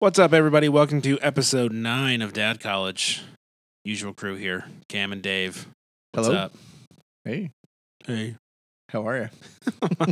[0.00, 0.66] What's up, everybody?
[0.70, 3.22] Welcome to episode nine of Dad College.
[3.84, 5.66] Usual crew here Cam and Dave.
[6.12, 6.38] What's Hello.
[6.40, 6.52] up?
[7.26, 7.50] Hey,
[8.06, 8.36] Hey.
[8.88, 9.28] how are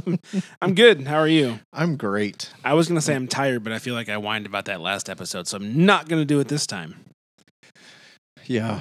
[0.06, 0.19] you?
[0.62, 1.06] I'm good.
[1.06, 1.61] How are you?
[1.72, 2.51] I'm great.
[2.62, 4.82] I was going to say I'm tired, but I feel like I whined about that
[4.82, 6.96] last episode, so I'm not going to do it this time.
[8.44, 8.80] Yeah.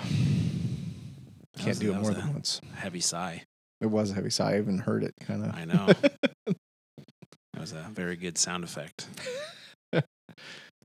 [1.55, 2.59] Can't was- do that it was more a than once.
[2.75, 3.43] Heavy sigh.
[3.79, 4.55] It was a heavy sigh.
[4.55, 5.55] I even heard it kind of.
[5.55, 5.85] I know.
[6.45, 9.07] that was a very good sound effect.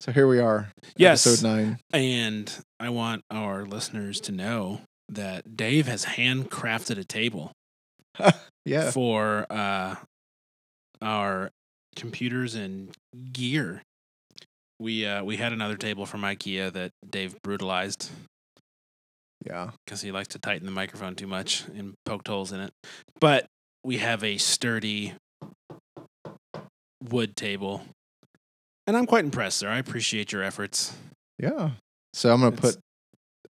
[0.02, 0.72] So here we are.
[0.96, 1.24] Yes.
[1.24, 1.78] Episode nine.
[1.92, 7.52] And I want our listeners to know that Dave has handcrafted a table
[8.64, 8.90] Yeah.
[8.90, 9.94] for uh,
[11.00, 11.50] our
[11.94, 12.90] computers and
[13.32, 13.82] gear.
[14.80, 18.10] We uh, we had another table from IKEA that Dave brutalized
[19.46, 19.70] Yeah.
[19.86, 22.72] because he likes to tighten the microphone too much and poked holes in it.
[23.20, 23.46] But
[23.84, 25.12] we have a sturdy
[27.08, 27.82] wood table,
[28.86, 29.68] and I'm quite impressed, sir.
[29.68, 30.94] I appreciate your efforts.
[31.38, 31.70] Yeah.
[32.14, 32.76] So I'm going to put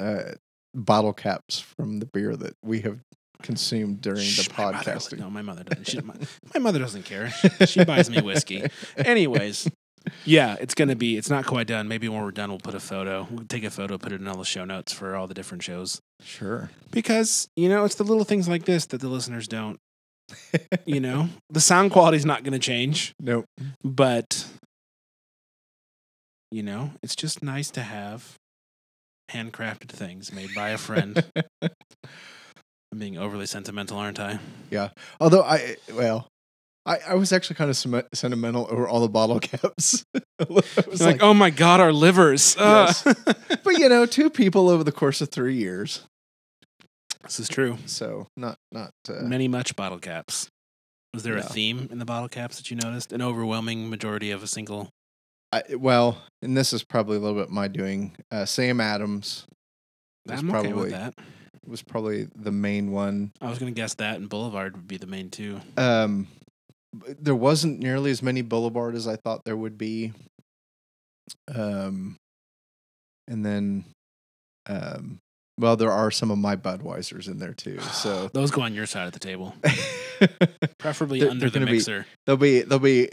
[0.00, 0.33] uh,
[0.75, 3.00] bottle caps from the beer that we have
[3.42, 5.19] consumed during Shh, the my mother- podcasting.
[5.19, 5.88] no, my mother doesn't.
[5.88, 6.14] She, my,
[6.55, 7.30] my mother doesn't care.
[7.66, 8.64] She buys me whiskey.
[8.97, 9.69] Anyways,
[10.25, 11.16] yeah, it's gonna be.
[11.16, 11.88] It's not quite done.
[11.88, 13.27] Maybe when we're done, we'll put a photo.
[13.30, 15.62] We'll take a photo, put it in all the show notes for all the different
[15.62, 16.00] shows.
[16.20, 16.70] Sure.
[16.92, 19.78] Because you know, it's the little things like this that the listeners don't.
[20.86, 23.44] You know, the sound quality's not gonna change, Nope.
[23.84, 24.47] but
[26.53, 28.36] you know, it's just nice to have
[29.31, 31.25] handcrafted things made by a friend.
[31.62, 34.39] I'm being overly sentimental, aren't I?
[34.70, 34.91] Yeah.
[35.19, 36.28] Although I, well,
[36.84, 40.05] I, I was actually kind of sem- sentimental over all the bottle caps.
[40.14, 42.55] I was You're like, oh my god, our livers.
[42.61, 42.92] Uh.
[43.64, 46.06] but you know, two people over the course of three years.
[47.22, 47.78] this is true.
[47.87, 50.48] So not not uh, Many much bottle caps.
[51.14, 53.12] Was there a theme in the bottle caps that you noticed?
[53.12, 54.91] An overwhelming majority of a single.
[55.53, 58.17] I, well, and this is probably a little bit my doing.
[58.31, 59.45] Uh, Sam Adams
[60.27, 61.14] was I'm okay probably with that.
[61.67, 63.33] was probably the main one.
[63.41, 65.60] I was going to guess that, and Boulevard would be the main two.
[65.76, 66.26] Um,
[67.21, 70.12] there wasn't nearly as many Boulevard as I thought there would be.
[71.55, 72.16] Um,
[73.28, 73.84] and then,
[74.69, 75.19] um,
[75.59, 77.78] well, there are some of my Budweisers in there too.
[77.81, 79.55] So Those go on your side of the table,
[80.78, 82.06] preferably They're- under they're the gonna be- mixer.
[82.26, 83.05] they'll be they'll be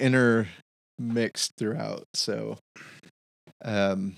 [1.09, 2.05] intermixed throughout.
[2.13, 2.57] So,
[3.63, 4.15] um,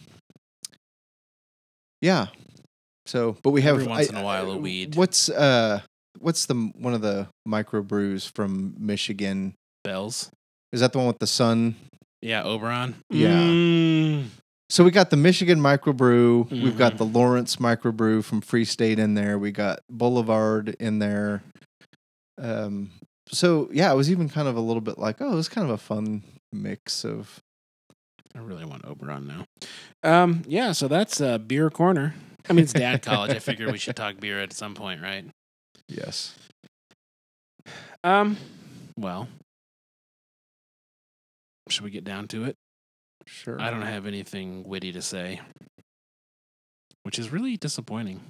[2.01, 2.27] yeah.
[3.05, 4.95] So, but we have Every once I- in a while a I- weed.
[4.95, 5.81] What's uh,
[6.19, 9.53] what's the one of the microbrews from Michigan?
[9.83, 10.29] Bells.
[10.71, 11.75] Is that the one with the sun?
[12.21, 12.95] Yeah, Oberon.
[13.09, 13.33] Yeah.
[13.35, 14.25] Mm.
[14.69, 16.49] So we got the Michigan microbrew.
[16.49, 16.97] We've got Mhm.
[16.97, 19.37] the Lawrence microbrew from Free State in there.
[19.37, 21.43] We got Boulevard in there.
[22.37, 22.91] Um.
[23.27, 25.65] So yeah, it was even kind of a little bit like, oh, it was kind
[25.65, 27.41] of a fun mix of
[28.35, 29.45] I really want Oberon now.
[30.03, 32.13] Um, yeah, so that's uh, beer corner.
[32.49, 33.31] I mean, it's dad college.
[33.31, 35.25] I figured we should talk beer at some point, right?
[35.87, 36.35] yes.
[38.03, 38.37] Um,
[38.97, 39.27] well,
[41.69, 42.55] should we get down to it?
[43.27, 43.61] Sure.
[43.61, 45.41] I don't have anything witty to say,
[47.03, 48.21] which is really disappointing.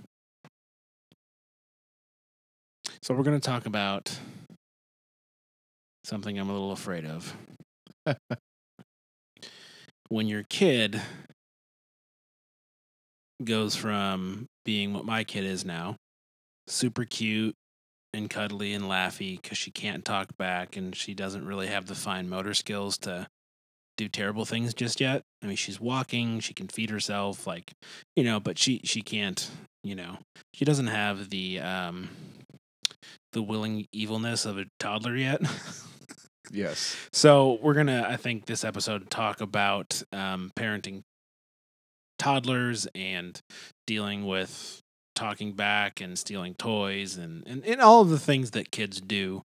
[3.01, 4.15] So, we're going to talk about
[6.03, 7.33] something I'm a little afraid of.
[10.09, 11.01] When your kid
[13.43, 15.95] goes from being what my kid is now,
[16.67, 17.55] super cute
[18.13, 21.95] and cuddly and laughy because she can't talk back and she doesn't really have the
[21.95, 23.27] fine motor skills to
[23.97, 25.21] do terrible things just yet.
[25.43, 27.71] I mean, she's walking, she can feed herself, like
[28.15, 29.49] you know, but she she can't,
[29.83, 30.17] you know,
[30.53, 32.09] she doesn't have the um
[33.33, 35.41] the willing evilness of a toddler yet.
[36.49, 36.95] Yes.
[37.13, 41.03] so we're gonna, I think, this episode talk about um, parenting
[42.17, 43.39] toddlers and
[43.87, 44.81] dealing with
[45.15, 49.43] talking back and stealing toys and, and, and all of the things that kids do.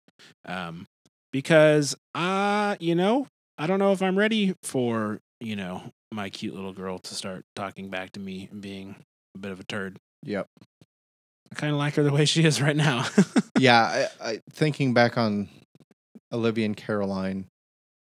[0.45, 0.87] Um,
[1.33, 3.27] because uh, you know,
[3.59, 7.45] I don't know if I'm ready for, you know, my cute little girl to start
[7.57, 8.97] talking back to me and being
[9.35, 9.99] a bit of a turd.
[10.25, 10.47] Yep.
[11.51, 13.07] I kind of like her the way she is right now.
[13.59, 14.09] yeah.
[14.21, 15.49] I, I thinking back on
[16.33, 17.47] Olivia and Caroline,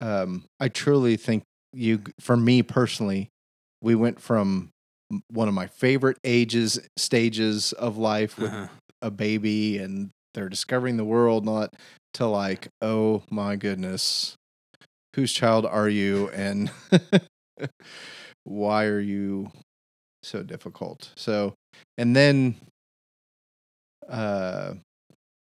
[0.01, 3.29] um, I truly think you, for me personally,
[3.81, 4.71] we went from
[5.29, 8.69] one of my favorite ages stages of life with Uh-huh.
[9.03, 11.75] a baby and they're discovering the world not
[12.15, 14.35] to like, oh my goodness,
[15.15, 16.71] whose child are you and
[18.45, 19.51] why are you
[20.23, 21.13] so difficult?
[21.17, 21.55] So,
[21.99, 22.57] and then,
[24.09, 24.75] uh,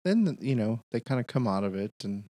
[0.05, 2.25] then you know they kind of come out of it and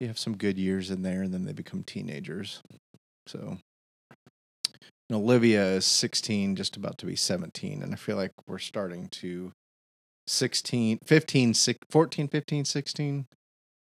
[0.00, 2.60] you have some good years in there and then they become teenagers.
[3.26, 3.58] So
[5.08, 7.82] And Olivia is 16, just about to be 17.
[7.82, 9.52] And I feel like we're starting to
[10.26, 13.26] 16, 15, six- 14, 15, 16.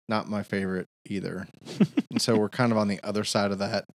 [0.07, 1.47] Not my favorite either.
[2.09, 3.85] and so we're kind of on the other side of that.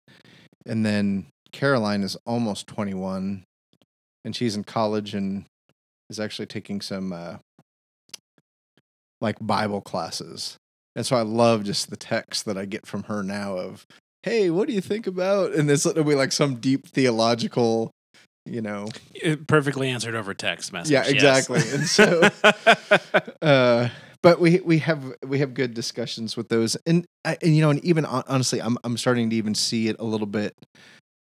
[0.67, 3.45] And then Caroline is almost 21
[4.25, 5.45] and she's in college and
[6.11, 7.37] is actually taking some uh,
[9.21, 10.57] like Bible classes.
[10.97, 13.87] And so I love just the text that I get from her now of,
[14.23, 15.53] hey, what do you think about?
[15.53, 17.91] And this will be like some deep theological,
[18.47, 18.89] you know.
[19.15, 20.93] It perfectly answered over text message.
[20.93, 21.11] Yeah, yes.
[21.11, 21.61] exactly.
[21.73, 22.29] And so
[23.43, 23.89] uh
[24.25, 27.71] but we we have we have good discussions with those and, I, and you know
[27.71, 30.55] and even honestly I'm I'm starting to even see it a little bit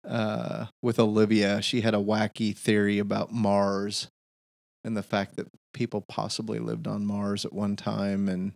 [0.07, 4.07] uh with Olivia she had a wacky theory about Mars
[4.85, 8.53] and the fact that people possibly lived on Mars at one time and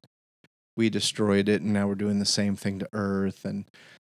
[0.77, 3.65] we destroyed it and now we're doing the same thing to Earth and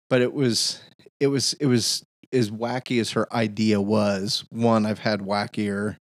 [0.08, 0.80] but it was
[1.20, 4.44] it was it was as wacky as her idea was.
[4.50, 5.96] One I've had wackier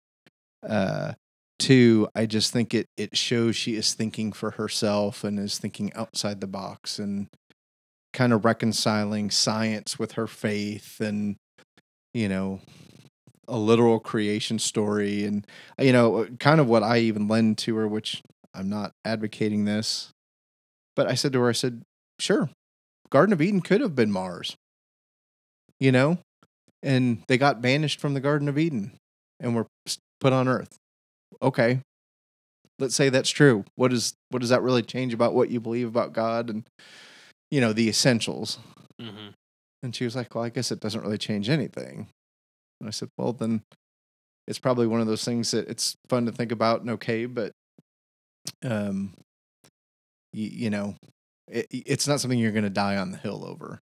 [0.68, 1.14] uh
[1.58, 5.92] two i just think it it shows she is thinking for herself and is thinking
[5.94, 7.28] outside the box and
[8.14, 11.36] kind of reconciling science with her faith and
[12.14, 12.60] you know
[13.48, 15.26] a literal creation story.
[15.26, 15.46] And
[15.80, 18.22] you know kind of what i even lend to her which
[18.54, 20.12] i'm not advocating this
[20.96, 21.82] but i said to her i said
[22.20, 22.50] sure.
[23.10, 24.56] Garden of eden could have been mars.
[25.80, 26.20] You know?
[26.84, 28.92] And they got banished from the garden of eden
[29.40, 29.66] and were
[30.20, 30.76] put on earth.
[31.42, 31.80] Okay.
[32.78, 33.66] Let's say that's true.
[33.76, 36.64] What is what does that really change about what you believe about god and
[37.52, 38.60] you know the essentials?
[39.02, 39.34] Mhm.
[39.82, 42.08] and she was like well i guess it doesn't really change anything.
[42.80, 43.64] And i said well then
[44.48, 47.52] it's probably one of those things that it's fun to think about and okay but
[48.64, 49.14] um
[50.34, 50.96] you, you know
[51.48, 53.80] it, it's not something you're going to die on the hill over.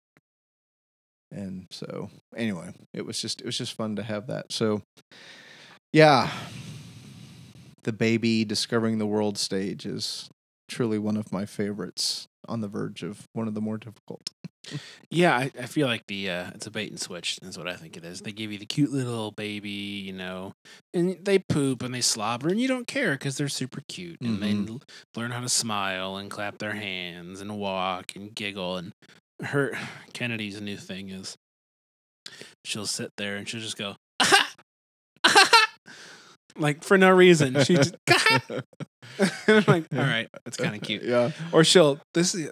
[1.31, 4.51] And so anyway it was just it was just fun to have that.
[4.51, 4.81] So
[5.91, 6.31] yeah
[7.83, 10.29] the baby discovering the world stage is
[10.67, 14.29] truly one of my favorites on the verge of one of the more difficult
[15.09, 17.39] Yeah, I, I feel like the uh, it's a bait and switch.
[17.41, 18.21] Is what I think it is.
[18.21, 20.51] They give you the cute little baby, you know,
[20.93, 24.43] and they poop and they slobber, and you don't care because they're super cute, and
[24.43, 24.69] they Mhm.
[24.69, 24.81] l-
[25.15, 28.75] learn how to smile and clap their hands and walk and giggle.
[28.75, 28.91] And
[29.41, 29.71] her
[30.13, 31.37] Kennedy's new thing is
[32.65, 33.95] she'll sit there and she'll just go
[36.59, 37.63] like for no reason.
[37.63, 38.63] She just and
[39.47, 41.03] I'm like, all right, that's kind of cute.
[41.03, 42.51] yeah Or she'll this is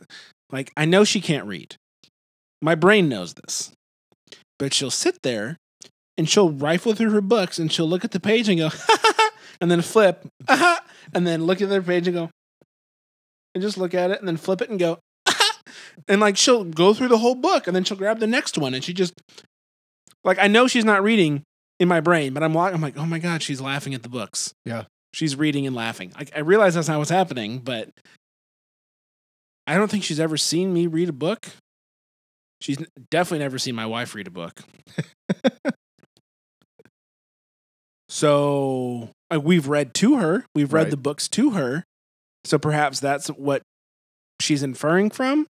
[0.52, 1.76] like I know she can't read.
[2.62, 3.72] My brain knows this.
[4.58, 5.58] But she'll sit there
[6.18, 8.70] and she'll rifle through her books and she'll look at the page and go
[9.62, 12.30] and then flip and then look at the page and go
[13.54, 15.00] and just look at it and then flip it and go
[16.08, 18.74] and like she'll go through the whole book and then she'll grab the next one
[18.74, 19.14] and she just
[20.24, 21.44] like I know she's not reading
[21.80, 24.54] in my brain, but I'm I'm like, oh my god, she's laughing at the books.
[24.66, 24.84] Yeah.
[25.14, 26.12] she's reading and laughing.
[26.16, 27.90] I, I realize that's not what's happening, but
[29.68, 31.48] I don't think she's ever seen me read a book.
[32.62, 32.78] She's
[33.12, 34.62] definitely never seen my wife read a book.
[38.10, 40.46] so uh, we've read to her.
[40.54, 40.92] We've read Right.
[40.92, 41.84] the books to her.
[42.44, 43.62] So perhaps that's what
[44.40, 45.48] she's inferring from.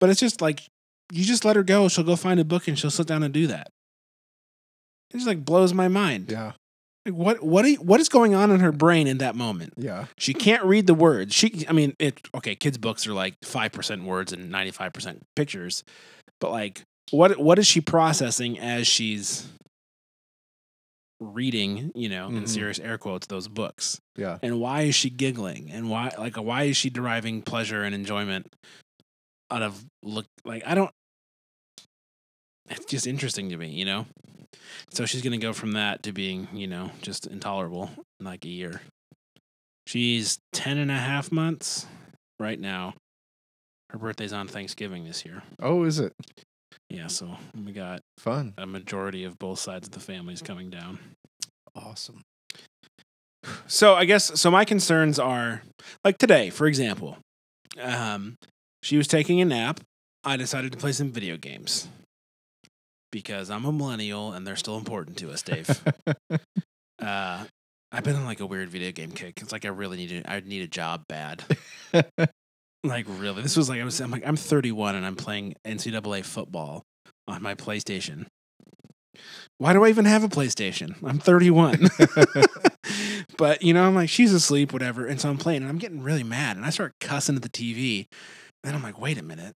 [0.00, 0.62] But it's just like
[1.12, 1.88] you just let her go.
[1.88, 3.68] She'll go find a book and she'll sit down and do that.
[5.14, 6.30] It just like blows my mind.
[6.30, 6.52] yeah
[7.06, 9.74] Like what what are you- what is going on in her brain in that moment?
[9.76, 11.34] yeah She can't read the words.
[11.34, 15.84] She I mean it okay, kids books are like 5% words and 95% pictures.
[16.40, 19.46] But like what what is she processing as she's
[21.20, 22.48] reading, you know, in Mhm.
[22.48, 24.00] serious air quotes those books?
[24.16, 25.70] yeah And why is she giggling?
[25.70, 28.52] And why like why is she deriving pleasure and enjoyment
[29.50, 30.90] out of look like I don't
[32.70, 34.06] it's just interesting to me, you know?
[34.90, 38.48] So she's gonna go from that to being, you know, just intolerable in like a
[38.48, 38.80] year.
[39.86, 41.86] She's 10 and a half months
[42.40, 42.94] right now.
[43.90, 45.42] Her birthday's on Thanksgiving this year.
[45.60, 46.12] oh is it
[46.90, 50.98] Yeah, so we got fun a majority of both sides of the families coming down.
[51.74, 52.22] awesome
[53.66, 54.50] So I guess so.
[54.50, 55.62] My concerns are
[56.04, 57.18] like today, for example.
[57.80, 58.36] Um,
[58.82, 59.80] she was taking a nap.
[60.22, 61.88] I decided to play some video games
[63.14, 65.70] because I'm a millennial and they're still important to us, Dave.
[67.00, 67.44] uh,
[67.92, 69.40] I've been on like a weird video game kick.
[69.40, 71.44] It's like I really need a, I need a job bad.
[72.84, 74.00] like really, this was like I was.
[74.00, 76.82] I'm like I'm 31 and I'm playing NCAA football
[77.28, 78.26] on my PlayStation.
[79.58, 80.96] Why do I even have a PlayStation?
[81.04, 81.88] I'm 31.
[83.38, 85.06] but you know, I'm like, she's asleep, whatever.
[85.06, 86.56] And so I'm playing and I'm getting really mad.
[86.56, 88.08] And I start cussing at the TV.
[88.64, 89.54] And I'm like, wait a minute.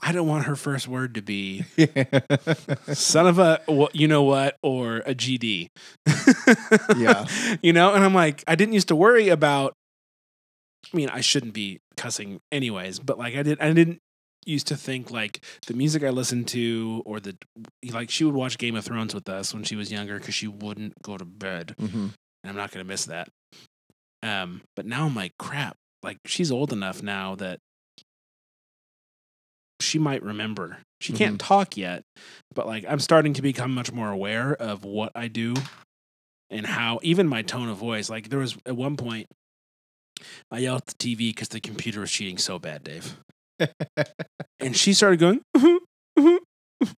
[0.00, 1.64] I don't want her first word to be
[2.92, 5.68] son of a wha- you know what or a GD.
[6.96, 7.26] Yeah.
[7.62, 9.74] You know, and I'm like I didn't used to worry about
[10.92, 13.98] I mean, I shouldn't be cussing anyways, but like I did I didn't
[14.46, 17.36] used to think like the music I listened to or the
[17.92, 20.46] like she would watch Game of Thrones with us when she was younger cuz she
[20.48, 21.74] wouldn't go to bed.
[21.78, 22.08] hmm
[22.42, 23.28] And I'm not going to miss that.
[24.22, 25.76] Um but now I'm like crap.
[26.02, 27.58] Like she's old enough now that
[29.88, 30.78] she might remember.
[31.00, 32.02] She can't talk yet,
[32.54, 35.54] but like I'm starting to become much more aware of what I do
[36.50, 38.10] and how even my tone of voice.
[38.10, 39.26] Like there was at one point
[40.50, 43.16] I yelled at the TV because the computer was cheating so bad, Dave.
[44.60, 45.78] and she started going, "Mhm,
[46.18, 46.38] mhm,"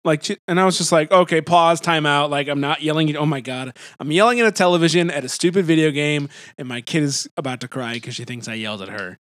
[0.04, 2.30] like, she, and I was just like, okay, pause, time out.
[2.30, 5.28] Like, I'm not yelling at, oh my God, I'm yelling at a television at a
[5.28, 8.82] stupid video game, and my kid is about to cry because she thinks I yelled
[8.82, 9.18] at her.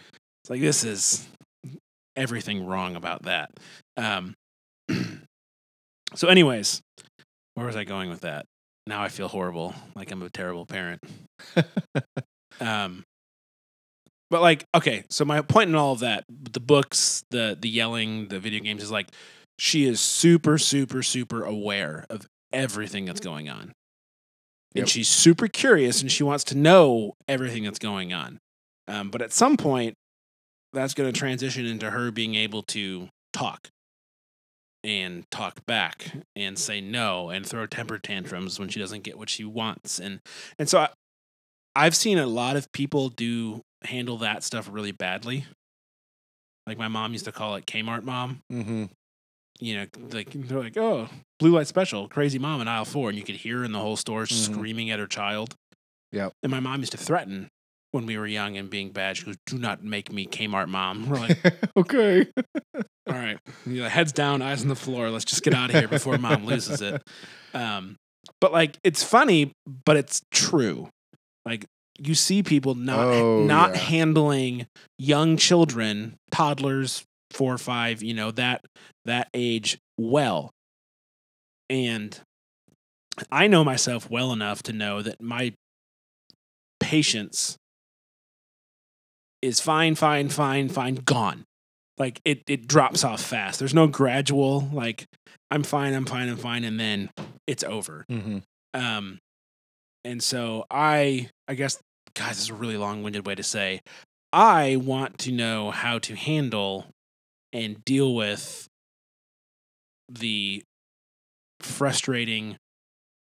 [0.43, 1.27] It's like, this is
[2.17, 3.51] everything wrong about that.
[3.97, 4.35] Um,
[6.15, 6.81] so, anyways,
[7.55, 8.47] where was I going with that?
[8.87, 11.03] Now I feel horrible, like I'm a terrible parent.
[12.61, 13.05] Um,
[14.31, 18.29] but like, okay, so my point in all of that, the books, the the yelling,
[18.29, 19.09] the video games is like
[19.59, 23.73] she is super, super, super aware of everything that's going on.
[24.75, 24.83] Yep.
[24.83, 28.39] And she's super curious and she wants to know everything that's going on.
[28.89, 29.95] Um, but at some point,
[30.73, 33.69] that's going to transition into her being able to talk
[34.85, 39.31] and talk back and say no and throw temper tantrums when she doesn't get what
[39.31, 39.99] she wants.
[40.01, 40.21] And
[40.59, 40.89] and so I,
[41.77, 45.45] I've seen a lot of people do handle that stuff really badly.
[46.67, 48.41] Like my mom used to call it Kmart mom.
[48.51, 48.85] hmm
[49.61, 53.19] You know, like they're like, oh, blue light special, crazy mom in aisle four, and
[53.19, 54.33] you could hear her in the whole store Mhm.
[54.53, 55.55] screaming at her child.
[56.13, 56.33] Yep.
[56.43, 57.49] And my mom used to threaten
[57.93, 59.17] when we were young and being bad.
[59.17, 61.39] She goes, "Do not make me Kmart mom." We're like,
[61.77, 62.27] okay.
[62.77, 65.11] all right, you know, heads down, eyes on the floor.
[65.11, 67.03] Let's just get out of here before mom loses it.
[67.55, 67.97] Um,
[68.41, 69.53] but like, it's funny,
[69.85, 70.89] but it's true.
[71.45, 71.67] Like,
[71.99, 73.81] you see people not Oh, not yeah.
[73.81, 74.67] handling
[74.99, 78.65] young children, toddlers, four or five, you know that
[79.05, 80.51] that age well,
[81.69, 82.19] and
[83.31, 85.53] I know myself well enough to know that my
[86.81, 87.57] patience
[89.43, 91.45] is fine, fine, fine, fine, gone.
[91.99, 93.59] Like it, it drops off fast.
[93.59, 95.07] There's no gradual like
[95.51, 97.11] I'm fine, I'm fine, I'm fine, and then
[97.47, 98.07] it's over.
[98.09, 98.39] hmm
[98.73, 99.19] Um,
[100.05, 101.79] and so I, I guess,
[102.15, 103.81] guys, this is a really long-winded way to say,
[104.33, 106.87] I want to know how to handle
[107.53, 108.67] and deal with
[110.09, 110.63] the
[111.61, 112.57] frustrating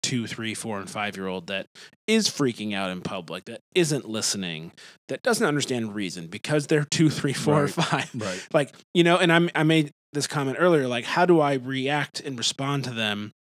[0.07, 1.67] two, three, four, and five-year-old that
[2.07, 4.71] is freaking out in public, that isn't listening,
[5.09, 7.73] that doesn't understand reason because they're two, three, four, or Right.
[7.73, 8.47] five Right.
[8.53, 12.21] like you know and I'm, i made this comment earlier like how do i react
[12.21, 13.33] and respond to them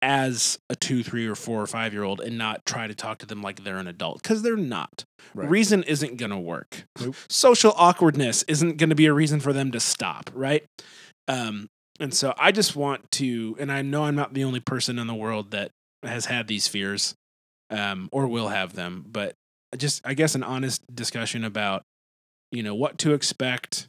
[0.00, 3.18] as a two three or four or five year old and not try to talk
[3.18, 5.04] to them like they're an adult because they're not
[5.34, 5.48] Right.
[5.50, 7.14] reason isn't going to work Nope.
[7.28, 10.64] social awkwardness isn't going to be a reason for them to stop right
[11.26, 11.68] um
[12.00, 15.06] and so i just want to and i know i'm not the only person in
[15.06, 15.70] the world that
[16.02, 17.14] has had these fears
[17.70, 19.34] um or will have them but
[19.76, 21.82] just i guess an honest discussion about
[22.50, 23.88] you know what to expect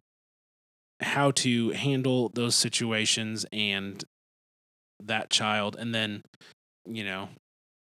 [1.02, 4.04] how to handle those situations and
[5.02, 6.22] that child and then
[6.86, 7.30] you know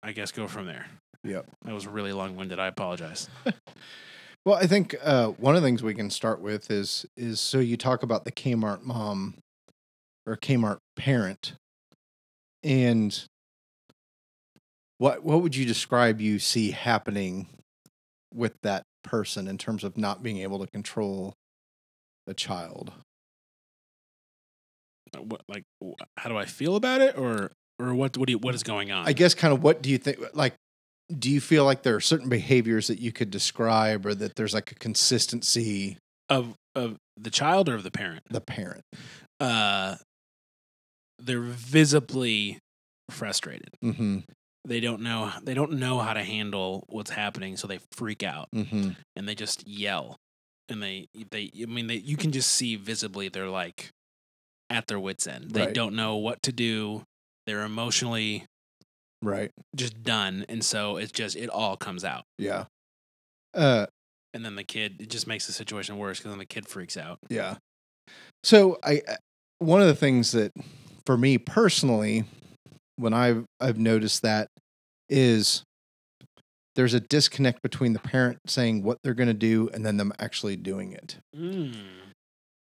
[0.03, 0.85] i guess go from there.
[1.21, 1.47] Yep.
[1.65, 2.59] that was really long-winded.
[2.59, 3.27] I apologize.
[4.45, 7.59] Well, I think uh, one of the things we can start with is is so
[7.59, 9.35] you talk about the Kmart mom
[10.29, 11.53] or Kmart parent,
[12.63, 13.25] and
[14.97, 17.47] what what would you describe you see happening
[18.33, 21.33] with that person in terms of not being able to control
[22.27, 22.93] the child?
[25.17, 25.63] what, like
[26.17, 28.91] how do i feel about it or or what what do you, what is going
[28.91, 29.07] on?
[29.07, 30.53] I guess kind of what do you think like
[31.17, 34.53] do you feel like there are certain behaviors that you could describe or that there's
[34.53, 35.97] like a consistency
[36.29, 38.23] of of the child or of the parent?
[38.29, 38.83] The parent.
[39.39, 39.95] Uh
[41.19, 42.59] they're visibly
[43.09, 43.69] frustrated.
[43.83, 44.19] Mm-hmm.
[44.65, 48.47] They don't know they don't know how to handle what's happening so they freak out.
[48.55, 48.91] Mm-hmm.
[49.15, 50.17] And they just yell.
[50.67, 53.89] And they they i mean they you can just see visibly they're like
[54.69, 55.51] at their wits end.
[55.51, 55.73] They Right.
[55.73, 57.03] don't know what to do.
[57.47, 58.45] They're emotionally
[59.23, 59.49] right.
[59.75, 60.45] just done.
[60.47, 62.23] And so it's just it all comes out.
[62.37, 62.65] Yeah.
[63.55, 63.87] Uh
[64.35, 66.97] and then the kid it just makes the situation worse because then the kid freaks
[66.97, 67.17] out.
[67.29, 67.55] Yeah.
[68.43, 69.17] So I I-
[69.57, 70.53] one of the things that
[71.09, 72.23] for me personally
[72.97, 74.47] when I've I've noticed that
[75.09, 75.63] is
[76.75, 80.13] there's a disconnect between the parent saying what they're going to do and then them
[80.19, 81.17] actually doing it.
[81.35, 81.73] mm.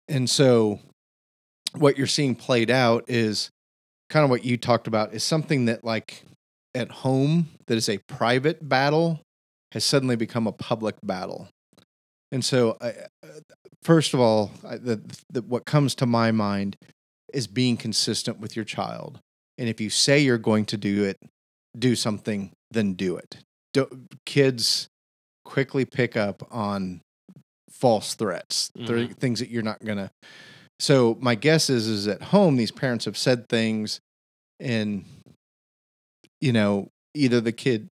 [0.08, 0.80] And so
[1.76, 3.50] what you're seeing played out is
[4.10, 6.24] kind of what you talked about is something that like
[6.74, 9.20] at home that is a private battle
[9.74, 11.50] has suddenly become a public battle.
[12.32, 12.90] And so, I,
[13.22, 13.28] uh,
[13.84, 16.78] first of all, I, the, the, what comes to my mind
[17.34, 19.20] is being consistent with your child.
[19.58, 21.18] And if you say you're going to do it,
[21.78, 23.38] do something, then do it.
[23.74, 23.88] Do,
[24.26, 24.88] kids
[25.46, 27.02] quickly pick up on
[27.70, 30.12] false threats, mm things that you're not going to.
[30.80, 34.00] So my guess is, is at home, these parents have said things
[34.60, 35.06] and,
[36.40, 37.88] you know, either the kid,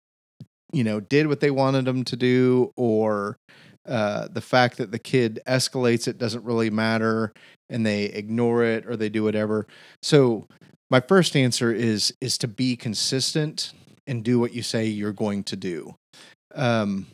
[0.72, 3.38] you know, did what they wanted them to do or
[3.86, 7.32] uh, the fact that the kid escalates it doesn't really matter
[7.68, 9.66] and they ignore it or they do whatever.
[10.02, 10.46] So
[10.90, 13.72] my first answer is is to be consistent
[14.06, 15.96] and do what you say you're going to do.
[16.54, 17.06] Um,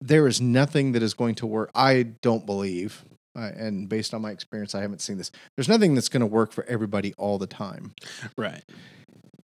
[0.00, 1.70] there is nothing that is going to work.
[1.74, 3.04] I don't believe,
[3.36, 5.30] uh, and based on my experience, I haven't seen this.
[5.56, 7.94] There's nothing that's going to work for everybody all the time.
[8.36, 8.62] Right.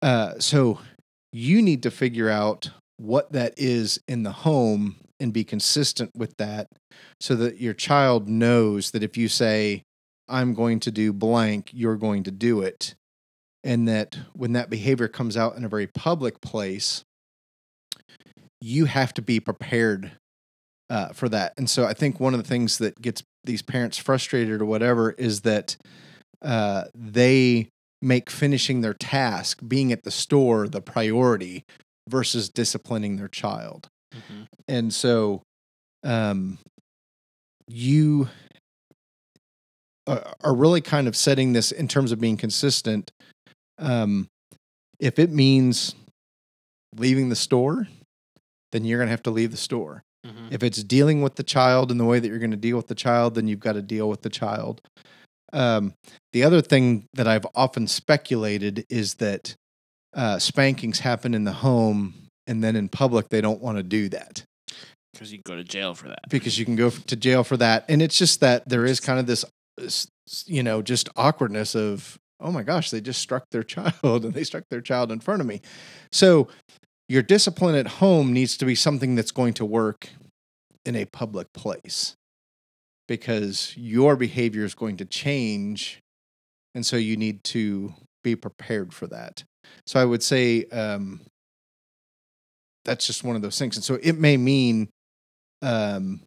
[0.01, 0.79] Uh, so
[1.31, 6.38] you need to figure out what that is in the home and be consistent with
[6.38, 6.68] that
[7.20, 9.84] so that your child knows that if you say,
[10.28, 12.96] I'm going to do blank, you're going to do it.
[13.64, 17.04] And that when that behavior comes out in a very public place,
[18.62, 20.12] you have to be prepared
[20.90, 21.54] uh, for that.
[21.58, 25.12] And so I think one of the things that gets these parents frustrated or whatever
[25.12, 25.78] is that
[26.42, 27.70] uh, they
[28.02, 31.66] make finishing their task, being at the store, the priority
[32.08, 33.90] versus disciplining their child.
[34.13, 34.44] Mm-hmm.
[34.68, 35.44] And so
[36.04, 36.58] um,
[37.68, 38.28] you
[40.08, 43.12] are really kind of setting this in terms of being consistent.
[43.78, 44.28] Um,
[45.00, 45.96] if it means
[46.96, 47.88] leaving the store,
[48.72, 50.01] then you're going to have to leave the store.
[50.25, 50.48] Mm-hmm.
[50.51, 52.88] If it's dealing with the child in the way that you're going to deal with
[52.88, 54.82] the child, then you've got to deal with the child.
[55.54, 55.94] Um,
[56.34, 59.56] the other thing that I've often speculated is that
[60.13, 64.09] uh, spankings happen in the home and then in public they don't want to do
[64.09, 64.44] that
[65.14, 66.29] because you go to jail for that.
[66.29, 69.20] Because you can go to jail for that, and it's just that there is kind
[69.20, 69.46] of this,
[70.46, 74.44] you know, just awkwardness of oh my gosh, they just struck their child and they
[74.44, 75.62] struck their child in front of me.
[76.12, 76.48] So
[77.09, 80.09] your discipline at home needs to be something that's going to work
[80.85, 82.16] in a public place
[83.07, 86.00] because your behavior is going to change.
[86.74, 89.44] And so you need to be prepared for that.
[89.85, 91.22] So I would say um,
[92.85, 93.75] that's just one of those things.
[93.75, 94.89] And so it may mean
[95.61, 96.22] um,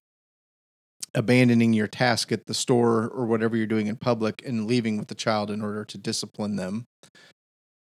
[1.14, 5.08] abandoning your task at the store or whatever you're doing in public and leaving with
[5.08, 6.84] the child in order to discipline them.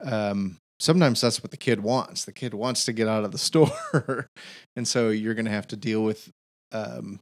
[0.01, 2.25] Um, sometimes that's what the kid wants.
[2.25, 3.39] The kid wants to get out of the
[3.95, 4.29] store.
[4.77, 6.31] and so you're going to have to deal with,
[6.73, 7.21] um,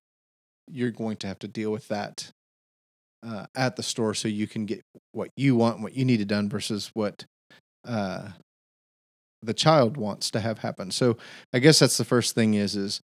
[0.71, 2.31] you're going to have to deal with that
[3.25, 4.81] uh, at the store so you can get
[5.13, 7.25] what you want, what you need to done versus what
[7.87, 8.31] uh,
[9.43, 10.91] the child wants to have happen.
[10.91, 11.17] So
[11.53, 13.01] I guess that's the first thing is, is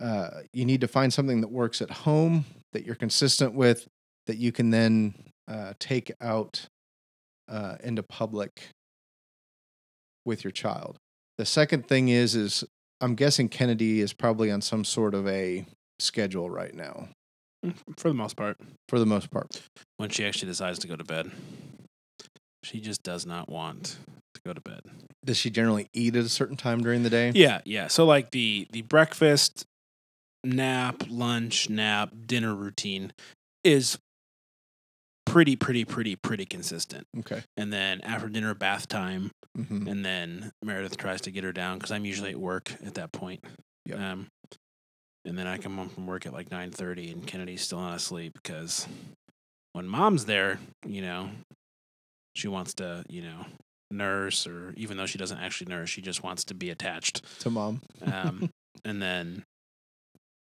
[0.00, 3.88] uh, you need to find something that works at home that you're consistent with
[4.26, 5.14] that you can then
[5.48, 6.68] uh, take out
[7.48, 8.68] uh, into public
[10.24, 10.98] with your child.
[11.38, 12.64] The second thing is is
[13.00, 15.64] I'm guessing Kennedy is probably on some sort of a
[15.98, 17.08] schedule right now.
[17.64, 18.58] Mm, for the most part.
[18.88, 19.62] For the most part.
[19.96, 21.30] When she actually decides to go to bed.
[22.64, 23.96] She just does not want
[24.27, 24.80] to go to bed.
[25.24, 27.32] Does she generally eat at a certain time during the day?
[27.34, 27.88] Yeah, yeah.
[27.88, 29.66] So like the the breakfast,
[30.44, 33.12] nap, lunch, nap, dinner routine
[33.64, 33.98] is
[35.26, 37.06] pretty, pretty, pretty, pretty consistent.
[37.18, 37.42] Okay.
[37.56, 39.86] And then after dinner, bath time, mm-hmm.
[39.86, 43.12] and then Meredith tries to get her down because I'm usually at work at that
[43.12, 43.44] point.
[43.84, 44.12] Yeah.
[44.12, 44.28] Um,
[45.24, 48.32] and then I come home from work at like 9:30, and Kennedy's still not asleep
[48.42, 48.86] because
[49.72, 51.28] when mom's there, you know,
[52.34, 53.44] she wants to, you know,
[53.90, 57.50] nurse, or even though she doesn't actually nurse, she just wants to be attached to
[57.50, 57.80] mom.
[58.04, 58.50] um,
[58.84, 59.44] and then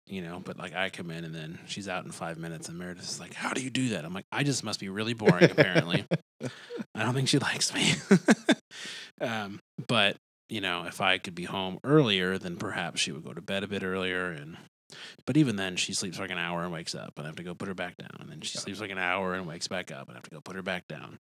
[0.06, 2.78] you know, but like I come in and then she's out in five minutes, and
[2.78, 5.14] Meredith is like, "How do you do that?" I'm like, "I just must be really
[5.14, 6.06] boring, apparently.
[6.94, 7.94] I don't think she likes me."
[9.20, 10.16] um, but
[10.48, 13.64] you know, if I could be home earlier, then perhaps she would go to bed
[13.64, 14.56] a bit earlier, and
[15.26, 17.42] but even then, she sleeps like an hour and wakes up, and I have to
[17.42, 19.90] go put her back down, and then she sleeps like an hour and wakes back
[19.90, 21.18] up, and I have to go put her back down.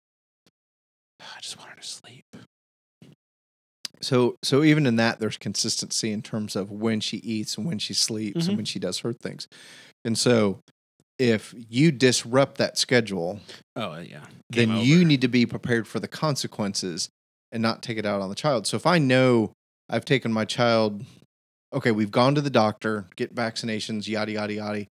[1.37, 2.25] I just want her to sleep.
[4.01, 7.79] So so even in that there's consistency in terms of when she eats and when
[7.79, 8.51] she sleeps mm-hmm.
[8.51, 9.47] and when she does her things.
[10.05, 10.61] And so
[11.19, 13.41] if you disrupt that schedule,
[13.77, 14.85] oh yeah, Game then over.
[14.85, 17.09] you need to be prepared for the consequences
[17.53, 18.67] and not take it out on the child.
[18.67, 19.53] So if I know
[19.89, 21.05] I've taken my child,
[21.73, 24.87] okay, we've gone to the doctor, get vaccinations, yada yada yada.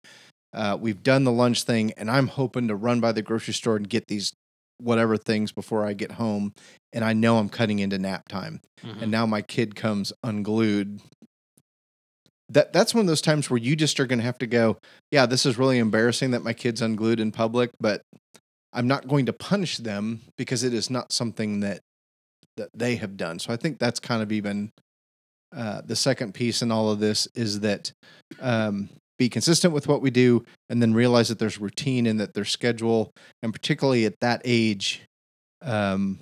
[0.53, 3.77] Uh, we've done the lunch thing, and I'm hoping to run by the grocery store
[3.77, 4.33] and get these
[4.81, 6.53] whatever things before I get home.
[6.93, 8.61] And I know I'm cutting into nap time.
[8.83, 9.03] Mhm.
[9.03, 11.01] And now my kid comes unglued.
[12.49, 14.77] That that's one of those times where you just are going to have to go.
[15.09, 18.01] Yeah, this is really embarrassing that my kid's unglued in public, but
[18.73, 21.79] I'm not going to punish them because it is not something that
[22.57, 23.39] that they have done.
[23.39, 24.71] So I think that's kind of even
[25.55, 27.91] uh, the second piece in all of this is that
[28.39, 28.89] um,
[29.21, 32.49] be consistent with what we do, and then realize that there's routine and that there's
[32.49, 33.11] schedule,
[33.43, 35.03] and particularly at that age,
[35.61, 36.21] um,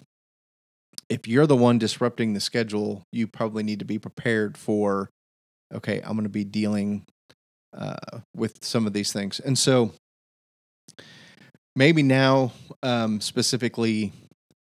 [1.07, 5.09] if you're the one disrupting the schedule, you probably need to be prepared for,
[5.73, 7.05] okay, I'm going to be dealing
[7.71, 9.93] uh, with some of these things, and so
[11.77, 12.51] maybe now
[12.83, 14.11] um, specifically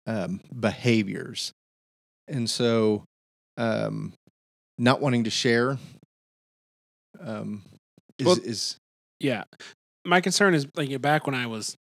[0.07, 1.51] um, behaviors,
[2.29, 3.03] and so
[3.57, 4.13] um,
[4.79, 5.77] not wanting to share
[7.21, 7.65] um,
[8.19, 8.77] is Well- is
[9.21, 9.45] Yeah.
[10.05, 11.77] My concern is like back when I was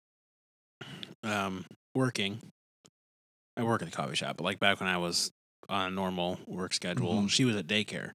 [1.23, 2.41] um working.
[3.57, 5.31] I work at the coffee shop, but like back when I was
[5.69, 7.31] on a normal work schedule, Mhm.
[7.31, 8.13] she was at daycare.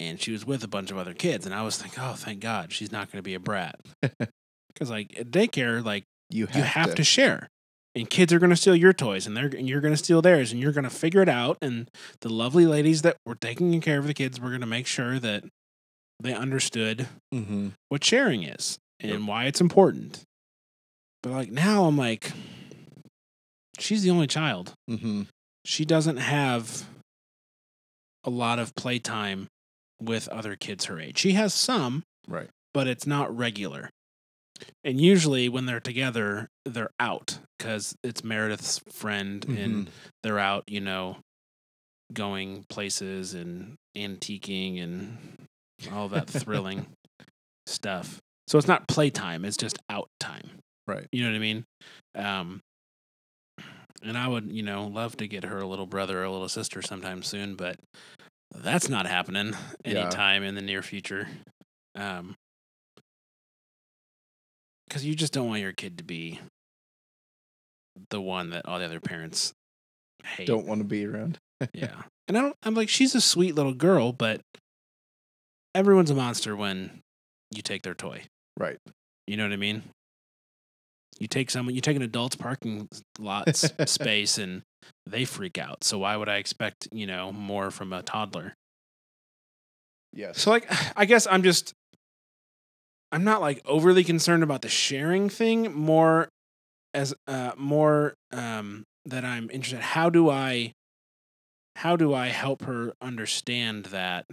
[0.00, 2.40] And she was with a bunch of other kids and I was thinking, "Oh, thank
[2.40, 3.80] God, she's not going to be a brat."
[4.76, 7.04] Cuz like at daycare like you have, you have to.
[7.04, 7.48] share.
[7.94, 10.22] And kids are going to steal your toys and they're and you're going to steal
[10.22, 13.80] theirs and you're going to figure it out and the lovely ladies that were taking
[13.80, 15.42] care of the kids were going to make sure that
[16.20, 17.72] they understood Mhm.
[17.88, 19.20] what sharing is and Yep.
[19.28, 20.24] why it's important.
[21.22, 22.32] But like now I'm like
[23.78, 24.74] she's the only child.
[24.90, 25.28] Mhm.
[25.64, 26.88] She doesn't have
[28.24, 29.46] a lot of playtime
[30.00, 31.18] with other kids her age.
[31.18, 32.50] She has some, Right.
[32.74, 33.90] but it's not regular.
[34.82, 39.90] And usually when they're together, they're out cuz it's Meredith's friend and Mhm.
[40.22, 41.18] they're out, you know,
[42.12, 45.46] going places and antiquing and
[45.92, 46.86] all that thrilling
[47.66, 48.18] stuff.
[48.46, 50.48] So it's not playtime, it's just out time.
[50.86, 51.06] Right.
[51.12, 51.64] You know what I mean?
[52.14, 52.60] Um
[54.02, 56.48] and I would, you know, love to get her a little brother or a little
[56.48, 57.76] sister sometime soon, but
[58.54, 60.02] that's not happening Yeah.
[60.02, 61.28] anytime in the near future.
[61.94, 62.34] Um
[64.90, 66.40] cuz you just don't want your kid to be
[68.10, 69.52] the one that all the other parents
[70.24, 70.46] hate.
[70.46, 71.38] Don't want to be around.
[71.74, 72.02] Yeah.
[72.28, 74.40] And I don't I'm like she's a sweet little girl, but
[75.74, 77.00] everyone's a monster when
[77.50, 78.22] you take their toy.
[78.58, 78.78] Right.
[79.26, 79.82] You know what I mean?
[81.18, 84.62] You take someone you take an adult's parking lot space and
[85.06, 85.84] they freak out.
[85.84, 88.54] So why would I expect, you know, more from a toddler?
[90.12, 90.40] Yes.
[90.40, 91.72] So like I guess I'm just
[93.10, 96.28] I'm not like overly concerned about the sharing thing, more
[96.94, 100.72] as uh more um that I'm interested how do I
[101.76, 104.26] how do I help her understand that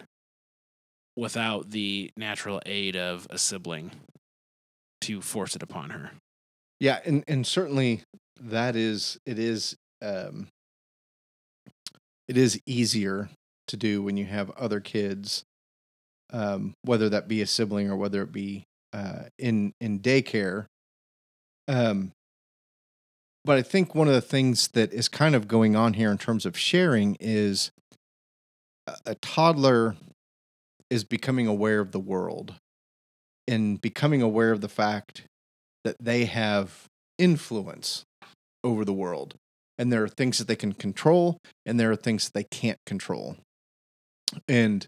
[1.15, 3.91] without the natural aid of a sibling
[5.01, 6.11] to force it upon her?
[6.79, 8.03] Yeah, and and certainly
[8.39, 10.47] that is it is um
[12.27, 13.29] it is easier
[13.67, 15.43] to do when you have other kids
[16.33, 20.65] um whether that be a sibling or whether it be uh in in daycare
[21.67, 22.11] um
[23.45, 26.17] but I think one of the things that is kind of going on here in
[26.17, 27.71] terms of sharing is
[28.87, 29.95] a, a toddler
[30.89, 32.55] is becoming aware of the world
[33.47, 35.23] and becoming aware of the fact
[35.83, 36.85] that they have
[37.17, 38.03] influence
[38.63, 39.35] over the world.
[39.77, 42.79] And there are things that they can control, and there are things that they can't
[42.85, 43.35] control.
[44.47, 44.87] And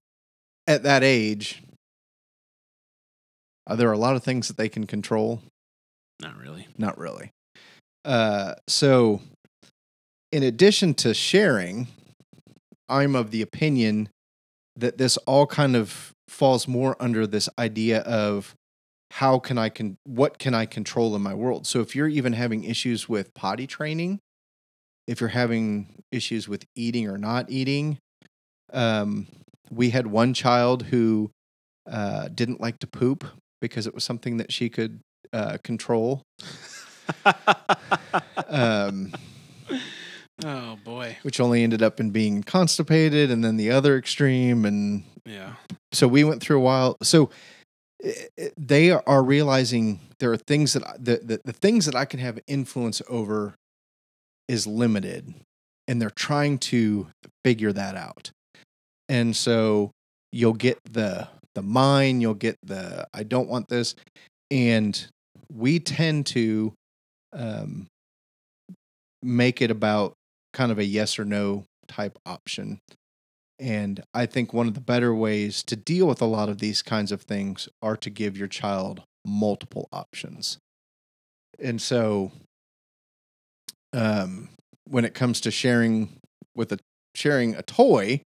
[0.65, 1.61] at that age,
[3.67, 5.41] are there a lot of things that they can control?
[6.21, 6.67] Not really.
[6.77, 7.31] Not really.
[8.05, 9.21] Uh, so,
[10.31, 11.87] in addition to sharing,
[12.87, 14.09] I'm of the opinion
[14.77, 18.55] that this all kind of falls more under this idea of
[19.11, 21.65] how can I can what can I control in my world.
[21.65, 24.19] So if you're even having issues with potty training,
[25.07, 27.99] if you're having issues with eating or not eating,
[28.73, 29.27] um,
[29.71, 31.31] we had one child who
[31.89, 33.25] uh, didn't like to poop
[33.61, 34.99] because it was something that she could
[35.33, 36.23] uh, control.
[38.49, 39.13] Um,
[40.45, 41.17] oh boy.
[41.23, 45.53] which only ended up in being constipated and then the other extreme and Yeah.
[45.91, 47.29] so we went through a while so
[48.57, 52.19] they are realizing there are things that I- the, the the things that I can
[52.19, 53.55] have influence over
[54.47, 55.33] is limited
[55.87, 57.07] and they're trying to
[57.43, 58.31] figure that out
[59.09, 59.91] and so
[60.31, 63.95] you'll get the the mine you'll get the I don't want this
[64.51, 65.07] and
[65.51, 66.73] we tend to
[67.33, 67.87] um
[69.23, 70.13] make it about
[70.53, 72.79] kind of a yes or no type option.
[73.59, 76.81] And I think one of the better ways to deal with a lot of these
[76.81, 80.57] kinds of things are to give your child multiple options.
[81.59, 82.31] And so
[83.93, 84.49] um
[84.85, 86.17] when it comes to sharing
[86.55, 86.79] with a
[87.15, 88.21] sharing a toy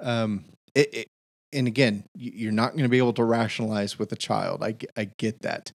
[0.00, 0.44] um
[0.74, 1.08] it, it
[1.52, 4.62] and again you're not going to be able to rationalize with a child.
[4.62, 5.72] I, I get that.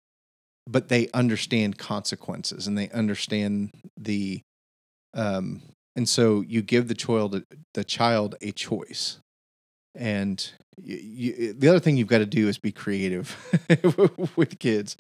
[0.66, 4.42] But they understand consequences and they understand the
[5.14, 5.62] um
[5.94, 7.42] and so you give the child
[7.74, 9.18] the child a choice.
[9.94, 13.36] And you, you, the other thing you've got to do is be creative
[14.36, 14.96] with kids.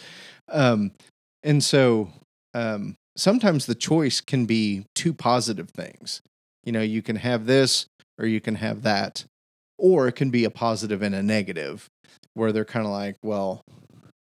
[0.48, 0.92] Um
[1.42, 2.10] and so
[2.54, 6.20] um sometimes the choice can be two positive things.
[6.64, 7.86] You know you can have this
[8.18, 9.24] or you can have that
[9.78, 11.88] or it can be a positive and a negative
[12.34, 13.62] where they're kind of like well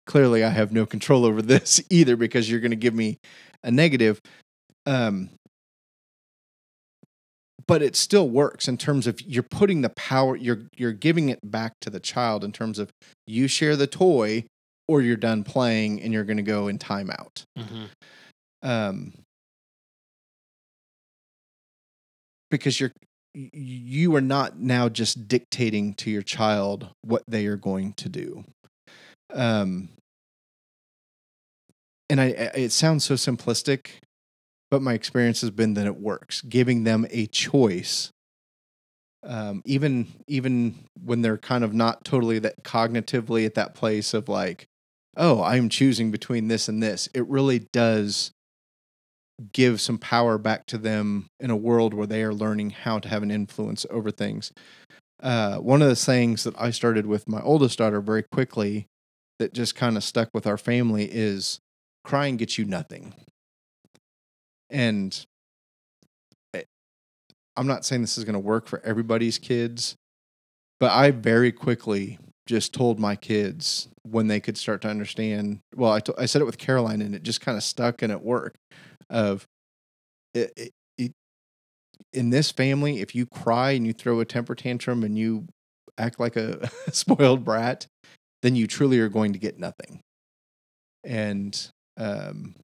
[0.06, 3.18] clearly i have no control over this either because you're going to give me
[3.62, 4.20] a negative.
[4.86, 5.30] Um
[7.68, 11.38] but it still works in terms of you're putting the power you're you're giving it
[11.44, 12.90] back to the child in terms of
[13.26, 14.42] you share the toy
[14.88, 17.84] or you're done playing and you're going to go in timeout Mm-hmm.
[18.68, 19.12] um
[22.50, 22.92] because you're
[23.34, 28.44] you are not now just dictating to your child what they are going to do
[29.34, 29.90] um
[32.10, 33.88] and i I- it sounds so simplistic
[34.70, 38.12] but my experience has been that it works giving them a choice
[39.24, 44.28] um even even when they're kind of not totally that cognitively at that place of
[44.28, 44.66] like
[45.16, 48.32] oh i'm choosing between this and this it really does
[49.52, 53.08] give some power back to them in a world where they are learning how to
[53.08, 54.52] have an influence over things.
[55.22, 58.86] Uh, one of the things that I started with my oldest daughter very quickly
[59.38, 61.60] that just kind of stuck with our family is
[62.04, 63.14] crying gets you nothing.
[64.70, 65.24] And
[66.54, 66.64] I-
[67.56, 69.96] I'm not saying this is going to work for everybody's kids,
[70.80, 75.60] but I very quickly just told my kids when they could start to understand.
[75.74, 78.10] Well, I, t- I said it with Caroline and it just kind of stuck and
[78.10, 78.56] it worked
[79.10, 79.46] of
[80.34, 81.12] it, it, it,
[82.12, 85.46] in this family, if you cry and you throw a temper tantrum and you
[85.98, 87.86] act like a spoiled brat,
[88.42, 90.00] then you truly are going to get nothing.
[91.04, 92.54] And um,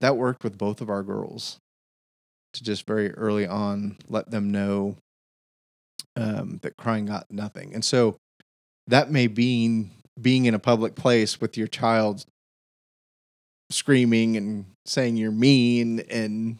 [0.00, 1.58] that worked with both of our girls
[2.52, 4.96] to just very early on let them know
[6.16, 7.74] um, that crying got nothing.
[7.74, 8.16] And so
[8.86, 12.24] that may be being in a public place with your child
[13.70, 16.58] screaming and saying you're mean and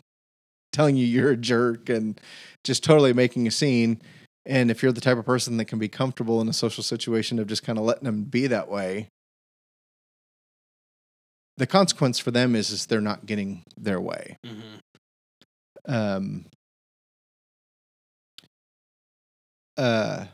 [0.73, 2.21] telling you you're a jerk and
[2.65, 4.01] just totally making a scene.
[4.45, 7.39] And if you're the type of person that can be comfortable in a social situation
[7.39, 9.09] of just kind of letting them be that way,
[11.57, 14.37] the consequence for them is, is they're not getting their way.
[14.45, 15.93] Mm-hmm.
[15.93, 16.47] Um,
[19.77, 20.27] uh,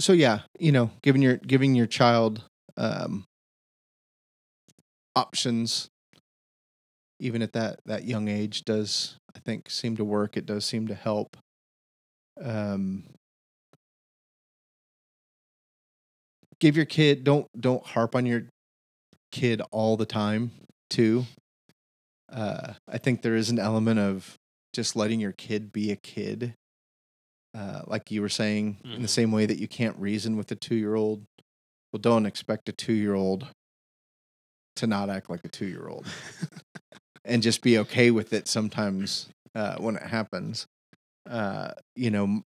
[0.00, 2.44] so yeah, you know, giving your giving your child
[2.76, 3.24] um,
[5.16, 5.88] options,
[7.18, 10.36] even at that that young age, does I think seem to work.
[10.36, 11.36] It does seem to help.
[12.42, 13.04] Um,
[16.60, 18.44] give your kid don't don't harp on your
[19.32, 20.50] kid all the time
[20.90, 21.24] too.
[22.30, 24.34] Uh, I think there is an element of
[24.72, 26.54] just letting your kid be a kid.
[27.56, 29.10] Uh, like you were saying, in the Mhm.
[29.10, 31.24] same way that you can't reason with a two year old.
[31.92, 33.48] Well, don't expect a two year old
[34.76, 36.06] to not act like a two year old
[37.24, 40.66] and just be okay with it sometimes uh, when it happens.
[41.28, 42.42] Uh, you know,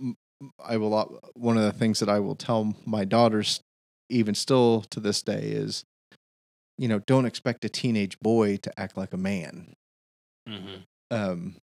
[0.62, 3.60] I will, one of the things that I will tell my daughters,
[4.08, 5.84] even still to this day, is,
[6.76, 9.74] you know, don't expect a teenage boy to act like a man.
[10.48, 10.76] Mm-hmm.
[11.10, 11.56] um,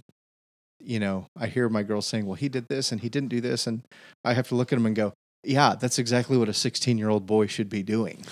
[0.80, 3.40] you know, I hear my girls saying, "Well, he did this and he didn't do
[3.40, 3.82] this," and
[4.24, 7.08] I have to look at them and go, "Yeah, that's exactly what a 16 year
[7.08, 8.24] old boy should be doing."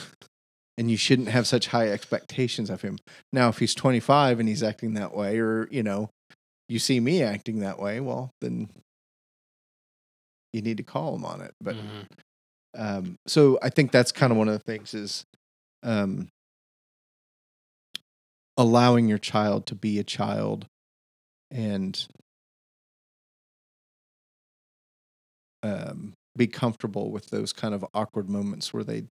[0.77, 2.99] And you shouldn't have such high expectations of him.
[3.33, 6.11] Now, if he's 25 and he's acting that way, or you know,
[6.69, 8.69] you see me acting that way, well, then
[10.53, 11.55] you need to call him on it.
[11.61, 12.03] But mm-hmm.
[12.77, 15.25] Um, so I think that's kind of one of the things is
[15.83, 16.29] um,
[18.57, 20.67] allowing your child to be a child
[21.51, 22.07] and
[25.63, 29.05] um, be comfortable with those kind of awkward moments where they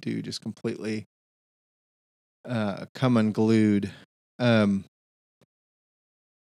[0.00, 1.04] do just completely
[2.48, 3.90] uh, come unglued.
[4.38, 4.84] Um,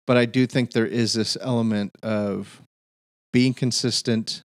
[0.06, 2.62] but I do think there is this element of
[3.32, 4.42] being consistent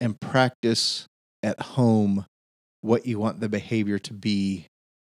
[0.00, 1.06] and practice
[1.44, 2.26] at home
[2.80, 4.66] what you want the behavior to be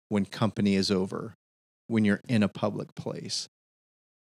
[0.09, 1.33] when company is over,
[1.87, 3.47] when you're in a public place.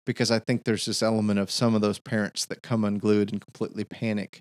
[0.04, 3.40] Because I think there's this element of some of those parents that come unglued and
[3.40, 4.40] completely panic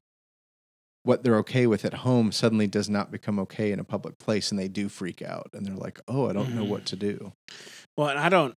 [1.04, 4.50] what they're okay with at home suddenly does not become okay in a public place
[4.50, 6.68] and they do freak out and they're like, "Oh, I don't know Mhm.
[6.70, 7.32] what to do."
[7.96, 8.56] Well, and I don't.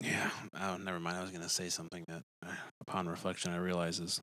[0.00, 0.30] Yeah.
[0.54, 1.16] Oh, never mind.
[1.16, 4.20] I was going to say something that, uh, upon reflection, I realize is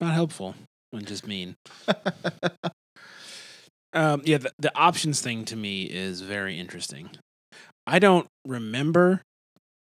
[0.00, 0.54] not helpful
[0.92, 1.56] and just mean.
[3.92, 7.10] Um, yeah, the, the options thing to me is very interesting.
[7.86, 9.22] I don't remember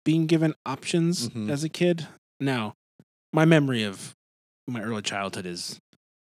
[0.03, 1.49] being given options Mhm.
[1.49, 2.07] as a kid.
[2.39, 2.73] Now,
[3.33, 4.13] my memory of
[4.67, 5.79] my early childhood is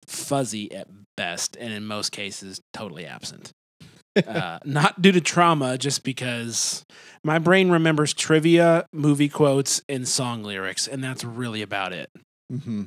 [0.09, 3.53] fuzzy at best, and in most cases, totally absent.
[4.27, 6.85] uh, not due to trauma, just because
[7.23, 12.11] my brain remembers trivia, movie quotes, and song lyrics, and that's really about it.
[12.51, 12.85] hmm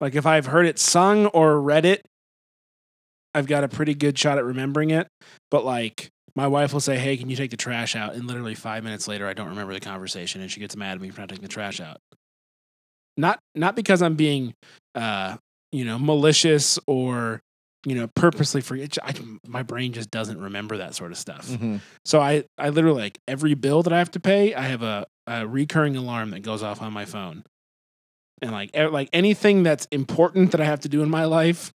[0.00, 2.04] Like if I've heard it sung or read it,
[3.34, 5.08] I've got a pretty good shot at remembering it.
[5.50, 8.54] But like my wife will say, "Hey, can you take the trash out?" And literally
[8.54, 11.20] five minutes later, I don't remember the conversation, and she gets mad at me for
[11.20, 11.98] not taking the trash out.
[13.16, 14.54] Not not because I'm being,
[14.94, 15.36] uh,
[15.72, 17.40] you know, malicious or
[17.84, 18.96] you know purposely forget.
[19.02, 19.14] I,
[19.46, 21.48] my brain just doesn't remember that sort of stuff.
[21.48, 24.82] hmm So I, I literally like every bill that I have to pay, I have
[24.82, 27.42] a, a recurring alarm that goes off on my phone.
[28.42, 31.72] And like like anything that's important that I have to do in my life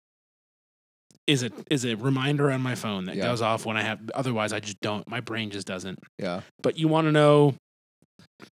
[1.28, 3.24] is a is a reminder on my phone that Yeah.
[3.28, 6.00] goes off when I have otherwise I just don't my brain just doesn't.
[6.20, 6.42] Yeah.
[6.62, 7.56] But you want to know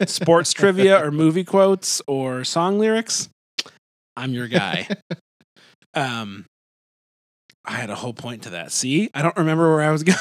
[0.05, 3.29] sports trivia or movie quotes or song lyrics?
[4.15, 4.87] I'm your guy.
[5.93, 6.45] um
[7.65, 8.71] I had a whole point to that.
[8.71, 9.09] See?
[9.13, 10.17] I don't remember where I was going.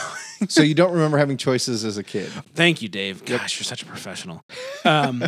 [0.48, 2.28] so you don't remember having choices as a kid?
[2.54, 3.20] Thank you, Dave.
[3.28, 3.40] Yep.
[3.40, 4.42] Gosh, you're such a professional.
[4.84, 5.24] Um,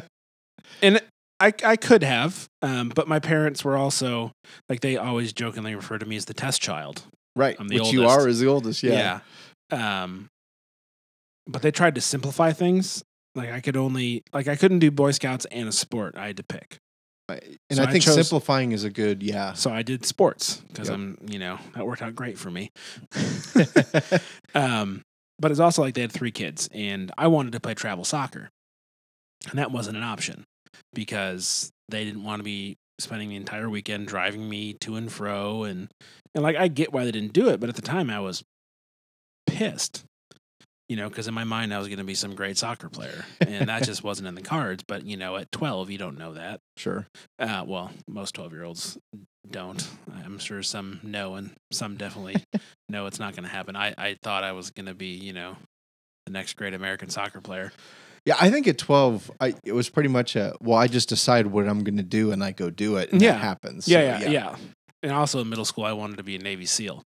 [0.83, 1.01] and
[1.42, 4.33] I, I could have, um, but my parents were also
[4.68, 7.02] like they always jokingly refer to me as the test child.
[7.35, 7.57] Right.
[7.59, 8.83] I'm the Which you are as the oldest.
[8.83, 9.20] Yeah.
[9.72, 10.02] Yeah.
[10.05, 10.28] Um,
[11.46, 13.02] but they tried to simplify things.
[13.35, 16.14] Like I could only like I couldn't do Boy Scouts and a sport.
[16.16, 16.76] I had to pick.
[17.28, 17.40] And
[17.72, 19.55] So I I think chose- simplifying is a good, yeah.
[19.55, 20.94] So I did sports because Yep.
[20.94, 22.70] I'm you know that worked out great for me.
[24.55, 25.02] Um,
[25.38, 28.50] but it's also like they had three kids, and I wanted to play travel soccer,
[29.48, 30.44] and that wasn't an option
[30.94, 35.64] because they didn't want to be spending the entire weekend driving me to and fro,
[35.64, 35.90] and
[36.35, 38.44] and like I get why they didn't do it, but at the time I was
[39.46, 40.04] pissed,
[40.88, 43.24] you know, because in my mind I was going to be some great soccer player,
[43.40, 44.85] and that just wasn't in the cards.
[44.87, 46.61] But you know, at twelve, you don't know that.
[46.76, 47.06] Sure.
[47.38, 48.98] Uh, well, most 12 year olds
[49.50, 49.87] don't.
[50.24, 52.44] I'm sure some know, and some definitely
[52.88, 53.76] know it's not going to happen.
[53.76, 55.56] I, I thought I was going to be, you know,
[56.26, 57.72] the next great American soccer player.
[58.24, 61.48] Yeah, I think at 12, I it was pretty much a, well, I just decide
[61.48, 63.12] what I'm going to do and I go do it.
[63.12, 63.32] And Yeah.
[63.32, 63.88] that happens.
[63.88, 64.56] yeah, So, yeah, yeah,
[65.02, 67.02] And also in middle school, I wanted to be a Navy SEAL.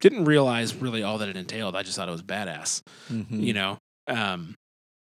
[0.00, 1.74] Didn't realize really all that it entailed.
[1.74, 3.42] I just thought it was badass, Mhm.
[3.42, 3.78] you know.
[4.06, 4.54] Um,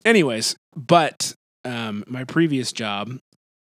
[0.05, 1.35] anyways, but
[1.65, 3.19] um, my previous job,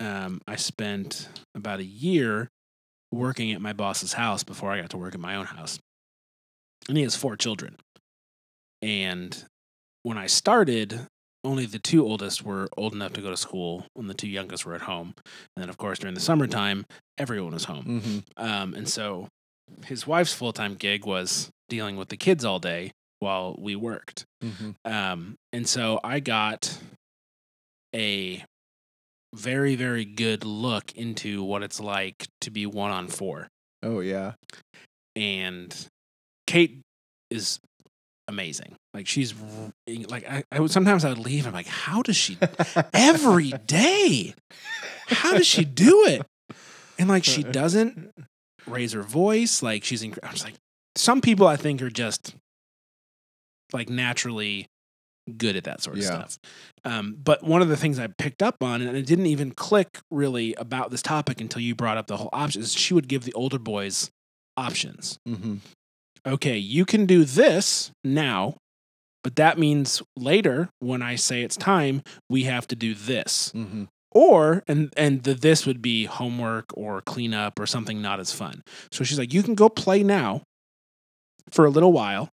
[0.01, 2.49] um, I spent about a year
[3.13, 5.79] working at my boss's house before I got to work at my own house.
[6.89, 7.77] And he has four children.
[8.83, 9.45] And
[10.03, 11.07] when I started,
[11.47, 14.67] only the two oldest were old enough to go to school, and the two youngest
[14.67, 15.15] were at home.
[15.57, 16.85] And then, of course, during the summertime,
[17.17, 18.01] everyone was home.
[18.03, 18.23] Mhm.
[18.37, 19.29] Um, and so
[19.85, 24.25] his wife's full time gig was dealing with the kids all day while we worked.
[24.43, 24.75] Mhm.
[24.85, 26.79] Um, and so I got
[27.95, 28.45] a
[29.35, 33.49] very, very good look into what it's like to be one on four.
[33.83, 34.35] Oh, yeah.
[35.15, 35.75] And
[36.47, 36.81] Kate
[37.31, 37.59] is
[38.29, 38.76] amazing.
[38.97, 39.35] Like she's
[40.09, 41.47] like I, I would sometimes I would leave.
[41.47, 42.39] I'm like, how does she
[42.95, 44.35] every day?
[45.09, 46.23] How does she do it?
[46.99, 48.11] And like she doesn't
[48.67, 49.63] raise her voice.
[49.63, 50.03] Like she's.
[50.03, 50.55] Inc- I'm just like
[50.97, 52.35] some people I think are just
[53.75, 54.67] like naturally
[55.37, 56.09] good at that sort of Yeah.
[56.09, 56.39] stuff.
[56.85, 59.99] Um, but one of the things I picked up on, and it didn't even click
[60.11, 62.73] really about this topic until you brought up the whole options.
[62.73, 64.11] She would give the older boys
[64.57, 65.19] options.
[65.27, 65.57] hmm
[66.27, 68.57] Okay, you can do this now,
[69.27, 73.87] but that means later when I say it's time, we have to do this hmm
[74.13, 78.63] or and and the this would be homework or cleanup or something not as fun.
[78.93, 80.43] So she's like, you can go play now
[81.51, 82.31] for a little while,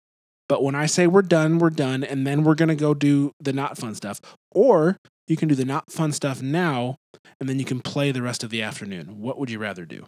[0.50, 3.54] but when I say we're done, we're done, and then we're gonna go do the
[3.54, 4.20] not fun stuff.
[4.52, 4.98] Or
[5.30, 6.98] you can do the not fun stuff now,
[7.40, 9.22] and then you can play the rest of the afternoon.
[9.22, 10.08] What would you rather do?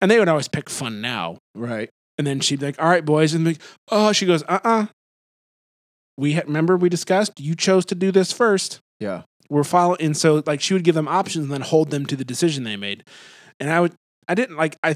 [0.00, 1.38] And they would always pick fun now.
[1.56, 1.90] Right.
[2.18, 3.34] And then she'd be like, all right, boys.
[3.34, 4.86] And be like, oh, she goes, uh uh
[6.20, 9.22] We had, remember we discussed you chose to do this first Yeah.
[9.48, 12.16] we're following and so like she would give them options and then hold them to
[12.16, 13.04] the decision they made
[13.58, 13.94] and i would
[14.28, 14.94] i didn't like i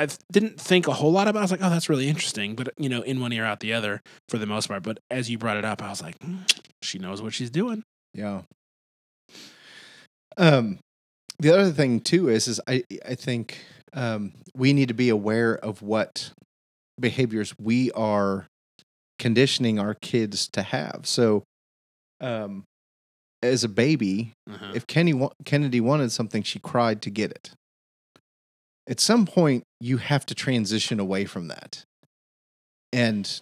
[0.00, 1.42] i didn't think a whole lot about it.
[1.42, 3.72] i was like oh that's really interesting but you know in one ear out the
[3.72, 6.38] other for the most part but as you brought it up i was like "Hmm,
[6.82, 7.82] she knows what she's doing
[8.14, 8.42] Yeah.
[10.36, 10.78] Um,
[11.38, 13.58] the other thing too is, is I, I think
[13.92, 16.32] um, we need to be aware of what
[17.00, 18.46] behaviors we are
[19.18, 21.00] conditioning our kids to have.
[21.04, 21.44] So,
[22.20, 22.64] um,
[23.42, 24.72] as a baby, Uh-huh.
[24.74, 27.50] if Kenny wa- Kennedy wanted something, she cried to get it.
[28.88, 31.84] At some point, you have to transition away from that.
[32.92, 33.40] And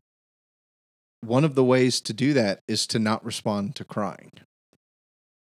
[1.20, 4.33] one of the ways to do that is to not respond to crying.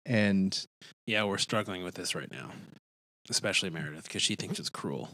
[0.06, 0.66] And
[1.06, 2.50] yeah, we're struggling with this right now,
[3.28, 5.10] especially Meredith because she thinks it's cruel.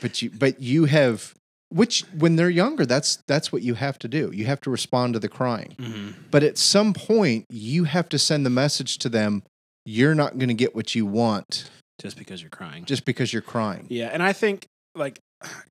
[0.00, 1.34] but you but you have
[1.70, 4.30] which when they're younger that's that's what you have to do.
[4.32, 5.74] You have to respond to the crying.
[5.78, 6.22] Mm-hmm.
[6.30, 9.42] But at some point, you have to send the message to them
[9.84, 12.84] you're not going to get what you want Just because you're crying.
[12.84, 13.86] just because you're crying.
[13.88, 15.18] Yeah, and I think like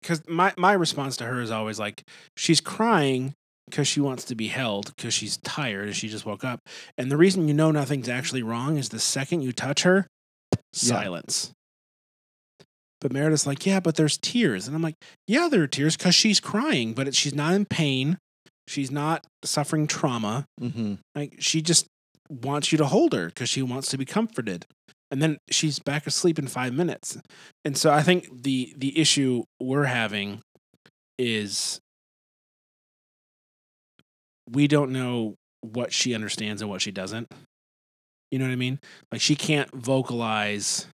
[0.01, 2.03] because my my response to her is always like
[2.35, 3.33] she's crying
[3.69, 6.61] because she wants to be held because she's tired and she just woke up.
[6.97, 10.07] And the reason you know nothing's actually wrong is the second you touch her,
[10.73, 11.51] silence.
[12.99, 14.95] But Meredith's like, yeah, but there's tears, and I'm like,
[15.27, 18.17] yeah, there are tears because she's crying, but it, she's not in pain.
[18.67, 20.45] She's not suffering trauma.
[20.59, 20.95] Mm-hmm.
[21.15, 21.87] Like she just
[22.29, 24.65] wants you to hold her because she wants to be comforted.
[25.09, 27.17] And then she's back asleep in five minutes.
[27.63, 30.41] And so I think the the issue we're having
[31.17, 31.79] is
[34.49, 37.31] we don't know what she understands and what she doesn't.
[38.31, 38.79] You know what I mean?
[39.11, 40.87] Like she can't vocalize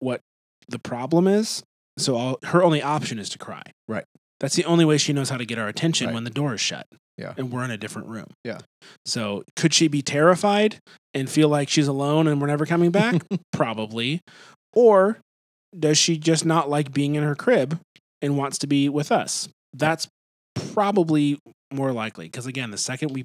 [0.00, 0.22] what
[0.68, 1.62] the problem is.
[1.98, 3.62] So all, her only option is to cry.
[3.88, 4.04] Right.
[4.40, 6.14] That's the only way she knows how to get our attention Right.
[6.14, 6.86] when the door is shut.
[7.16, 7.34] Yeah.
[7.36, 8.26] And we're in a different room.
[8.44, 8.58] Yeah.
[9.04, 10.78] So could she be terrified
[11.12, 13.22] and feel like she's alone and we're never coming back?
[13.52, 14.20] Probably.
[14.72, 15.18] Or
[15.76, 17.80] does she just not like being in her crib
[18.22, 19.48] and wants to be with us?
[19.74, 20.06] That's
[20.54, 21.38] probably
[21.72, 23.24] more likely because again, the second we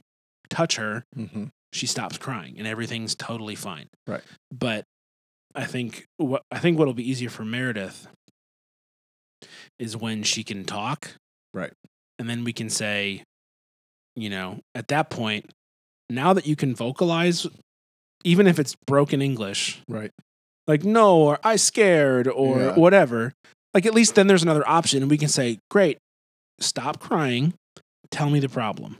[0.49, 1.45] touch her, Mm-hmm.
[1.71, 3.87] she stops crying and everything's totally fine.
[4.07, 4.21] Right.
[4.51, 4.85] But
[5.55, 8.07] I think what I think what'll be easier for Meredith
[9.79, 11.11] is when she can talk.
[11.53, 11.73] Right.
[12.19, 13.23] And then we can say,
[14.15, 15.51] you know, at that point,
[16.09, 17.47] now that you can vocalize,
[18.23, 20.11] even if it's broken English, Right.
[20.67, 22.75] like no or I scared or Yeah.
[22.75, 23.33] whatever,
[23.73, 25.97] like at least then there's another option and we can say, great,
[26.59, 27.53] stop crying,
[28.11, 28.97] tell me the problem.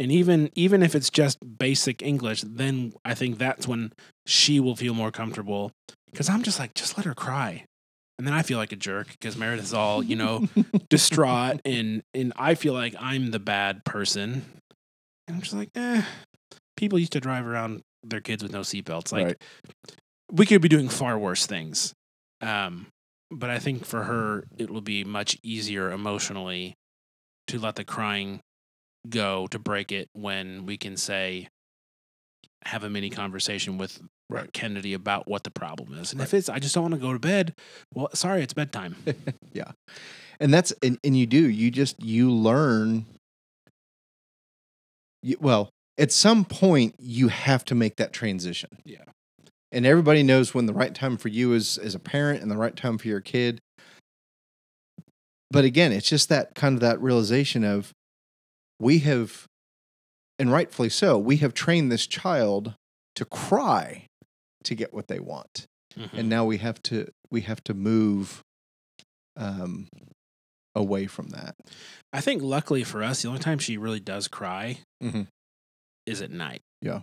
[0.00, 3.92] And even even if it's just basic English, then I think that's when
[4.26, 5.72] she will feel more comfortable
[6.10, 7.66] because I'm just like, just let her cry.
[8.18, 10.48] And then I feel like a jerk because meredith is all, you know,
[10.88, 14.46] distraught and and I feel like I'm the bad person.
[15.28, 16.02] And I'm just like, eh.
[16.78, 19.12] People used to drive around their kids with no seatbelts.
[19.12, 19.36] Like right.
[20.32, 21.92] we could be doing far worse things.
[22.40, 22.86] Um,
[23.30, 26.74] but I think for her, it will be much easier emotionally
[27.48, 28.40] to let the crying
[29.08, 31.48] go to break it when we can say,
[32.66, 33.16] have a mini mm.
[33.16, 34.52] conversation with Right.
[34.52, 36.12] Kennedy about what the problem is.
[36.12, 37.52] And if it's, I just don't want to go to bed,
[37.92, 38.94] well, sorry, it's bedtime.
[39.52, 39.72] Yeah.
[40.38, 43.04] And that's and, and you do you just you learn
[45.22, 49.04] you, well at some point you have to make that transition Yeah.
[49.70, 52.56] and everybody knows when the right time for you is as a parent and the
[52.56, 53.60] right time for your kid
[55.50, 57.92] but again it's just that kind of that realization of
[58.80, 59.46] we have
[60.38, 62.74] and rightfully so we have trained this child
[63.14, 64.06] to cry
[64.64, 65.66] to get what they want
[65.96, 66.12] Mhm.
[66.14, 68.42] and now we have to we have to move
[69.36, 69.88] um
[70.74, 71.54] away from that
[72.12, 75.28] I think luckily for us, the only time she really does cry Mhm.
[76.06, 76.62] is at night.
[76.82, 77.02] Yeah.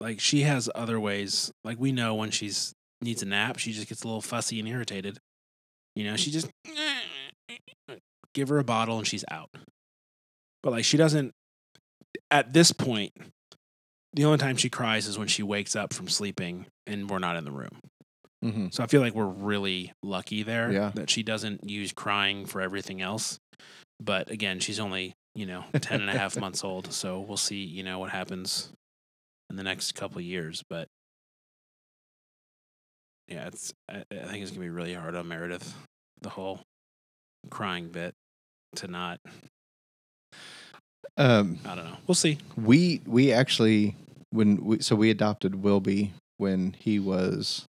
[0.00, 1.52] Like she has other ways.
[1.64, 2.72] Like we know when she's
[3.02, 5.18] needs a nap, she just gets a little fussy and irritated.
[5.96, 6.48] You know, she just
[8.34, 9.50] give her a bottle and she's out.
[10.62, 11.32] But like she doesn't
[12.30, 13.12] at this point
[14.12, 17.36] the only time she cries is when she wakes up from sleeping and we're not
[17.36, 17.78] in the room.
[18.44, 18.66] mm-hmm.
[18.72, 20.90] So I feel like we're really lucky there Yeah.
[20.96, 23.38] that she doesn't use crying for everything else.
[24.00, 26.92] But again, she's only, you know, 10 and a half months old.
[26.92, 28.72] So we'll see, you know, what happens
[29.48, 30.64] in the next couple of years.
[30.68, 30.88] But
[33.28, 35.72] yeah, it's, I, I think it's going to be really hard on Meredith,
[36.20, 36.60] the whole
[37.48, 38.14] crying bit
[38.76, 39.18] to not,
[41.16, 41.96] um I don't know.
[42.06, 42.38] We'll see.
[42.56, 43.96] we we actually
[44.30, 47.66] when we so we adopted Wilby when he was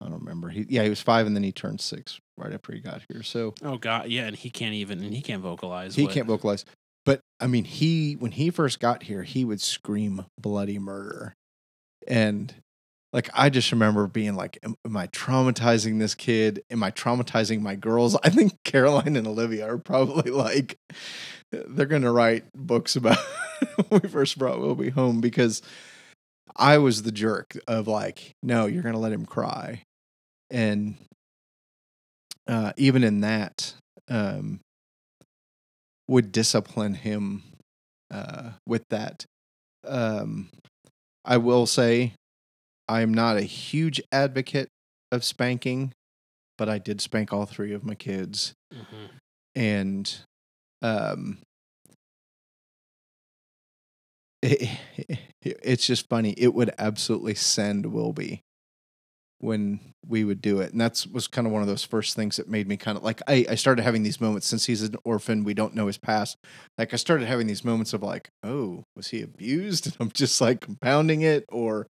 [0.00, 0.48] I don't remember.
[0.48, 3.22] He yeah, he was 5 and then he turned 6 right after he got here.
[3.24, 4.08] So Oh, God.
[4.08, 4.26] Yeah.
[4.26, 5.96] And he can't even, and he can't vocalize.
[5.96, 6.64] he what- can't vocalize.
[7.04, 11.34] But I mean, he when he first got here, he would scream bloody murder,
[12.06, 12.54] and
[13.12, 16.62] like I just remember being like, "Am, am I traumatizing this kid?
[16.70, 20.78] Am I traumatizing my girls?" I think Caroline and Olivia are probably like
[21.50, 23.18] they're going to write books about
[23.88, 25.62] when we first brought Wilby home because
[26.56, 29.82] I was the jerk of like, no, you're gonna let him cry,
[30.50, 30.96] and
[32.46, 33.74] uh, even in that,
[34.08, 34.60] um,
[36.08, 37.42] would discipline him
[38.10, 39.24] uh, with that.
[39.86, 40.48] Um,
[41.24, 42.14] I will say,
[42.88, 44.68] I'm not a huge advocate
[45.12, 45.92] of spanking,
[46.56, 49.10] but I did spank all three of my kids, Mhm.
[49.54, 50.16] and
[50.82, 51.38] um,
[54.42, 54.68] it,
[55.42, 56.32] it's just funny.
[56.36, 58.42] It would absolutely send Wilby
[59.40, 62.36] when we would do it, and that's was kind of one of those first things
[62.36, 64.96] that made me kind of like I, I started having these moments since he's an
[65.04, 65.44] orphan.
[65.44, 66.36] We don't know his past.
[66.76, 69.86] Like I started having these moments of like, oh, was he abused?
[69.88, 71.86] And I'm just like compounding it, or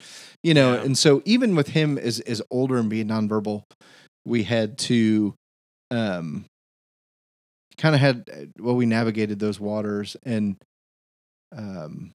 [0.43, 0.73] you know.
[0.73, 0.83] Yeah.
[0.83, 3.63] And so even with him as as older and being nonverbal,
[4.25, 5.35] we had to
[5.91, 6.45] um
[7.77, 10.55] kind of had uh, well we navigated those waters and
[11.55, 12.11] um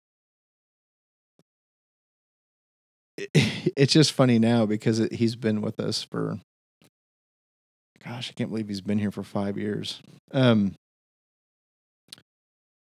[3.76, 6.38] it's just funny now because it, he's been with us for
[8.04, 10.00] gosh i can't believe he's been here for five years
[10.32, 10.74] um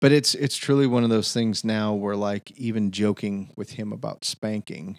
[0.02, 3.92] but it's it's truly one of those things now where like even joking with him
[3.92, 4.98] about spanking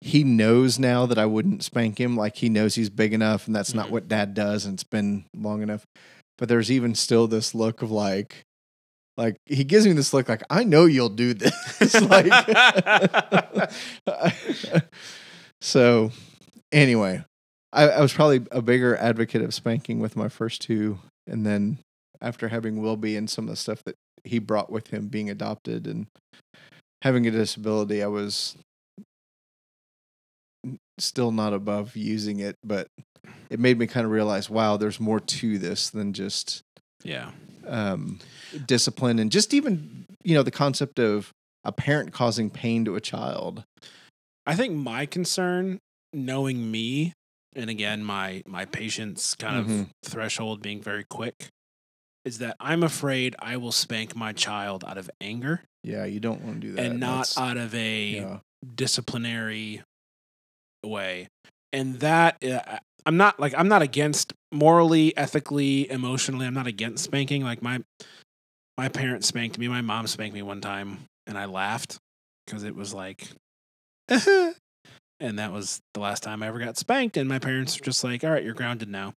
[0.00, 2.16] he knows now that I wouldn't spank him.
[2.16, 3.90] Like he knows he's big enough and that's not Mhm.
[3.90, 5.84] what dad does and it's been long enough.
[6.36, 8.44] But there's even still this look of like,
[9.18, 12.00] like he gives me this look like, I know you'll do this.
[12.02, 12.32] like,
[15.60, 16.12] so
[16.70, 17.24] anyway,
[17.72, 21.00] I, I was probably a bigger advocate of spanking with my first two.
[21.26, 21.78] And then
[22.22, 25.88] after having Wilby and some of the stuff that he brought with him being adopted
[25.88, 26.06] and
[27.02, 28.56] having a disability, I was
[30.98, 32.86] still not above using it, but
[33.50, 36.62] it made me kind of realize, wow, there's more to this than just
[37.02, 37.32] yeah.
[37.68, 38.18] Um,
[38.66, 41.30] discipline and just even you know the concept of
[41.64, 43.64] a parent causing pain to a child.
[44.46, 45.78] I think my concern,
[46.12, 47.12] knowing me,
[47.54, 49.80] and again my my patience kind Mhm.
[49.82, 51.48] of threshold being very quick,
[52.24, 56.42] is that I'm afraid I will spank my child out of anger Yeah, you don't
[56.42, 58.38] want to do that, and not That's- out of a yeah,
[58.74, 59.82] disciplinary
[60.84, 61.28] way.
[61.72, 66.46] And that uh, I'm not like I'm not against morally, ethically, emotionally.
[66.46, 67.42] I'm not against spanking.
[67.44, 67.80] Like my
[68.76, 69.68] my parents spanked me.
[69.68, 71.98] My mom spanked me one time, and I laughed
[72.46, 73.28] because it was like,
[74.08, 74.54] and
[75.38, 77.16] that was the last time I ever got spanked.
[77.16, 79.14] And my parents were just like, "All right, you're grounded now,"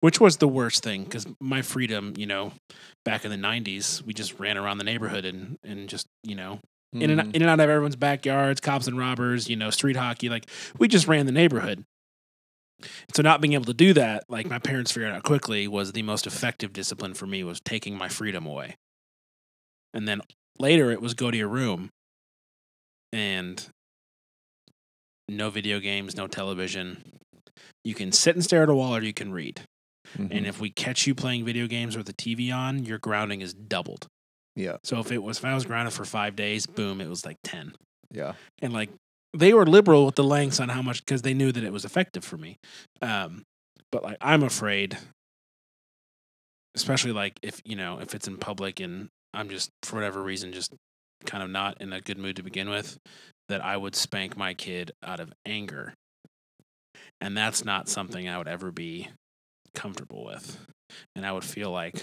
[0.00, 2.52] which was the worst thing because my freedom, you know,
[3.04, 6.58] back in the '90s, we just ran around the neighborhood and and just you know
[6.92, 7.34] in and Mhm.
[7.36, 10.28] in and out of everyone's backyards, cops and robbers, you know, street hockey.
[10.28, 10.46] Like
[10.78, 11.84] we just ran the neighborhood.
[13.14, 16.02] So not being able to do that, like my parents figured out quickly, was the
[16.02, 18.76] most effective discipline for me was taking my freedom away.
[19.94, 20.22] And then
[20.58, 21.90] later it was go to your room
[23.12, 23.66] and
[25.28, 27.02] no video games, no television.
[27.84, 29.62] You can sit and stare at a wall or you can read.
[30.18, 30.28] Mhm.
[30.30, 33.54] And if we catch you playing video games with the TV on, your grounding is
[33.54, 34.06] doubled.
[34.54, 37.24] yeah, So if it was if I was grounded for five days, boom, it was
[37.24, 37.74] like ten.
[38.10, 38.90] yeah, and like
[39.34, 41.84] they were liberal with the lengths on how much because they knew that it was
[41.84, 42.58] effective for me.
[43.00, 43.44] Um
[43.92, 44.98] but like i'm afraid
[46.74, 50.52] especially like if you know if it's in public and i'm just for whatever reason
[50.52, 50.74] just
[51.26, 52.98] kind of not in a good mood to begin with
[53.48, 55.94] that i would spank my kid out of anger.
[57.20, 59.08] And that's not something i would ever be
[59.74, 60.58] comfortable with.
[61.14, 62.02] And i would feel like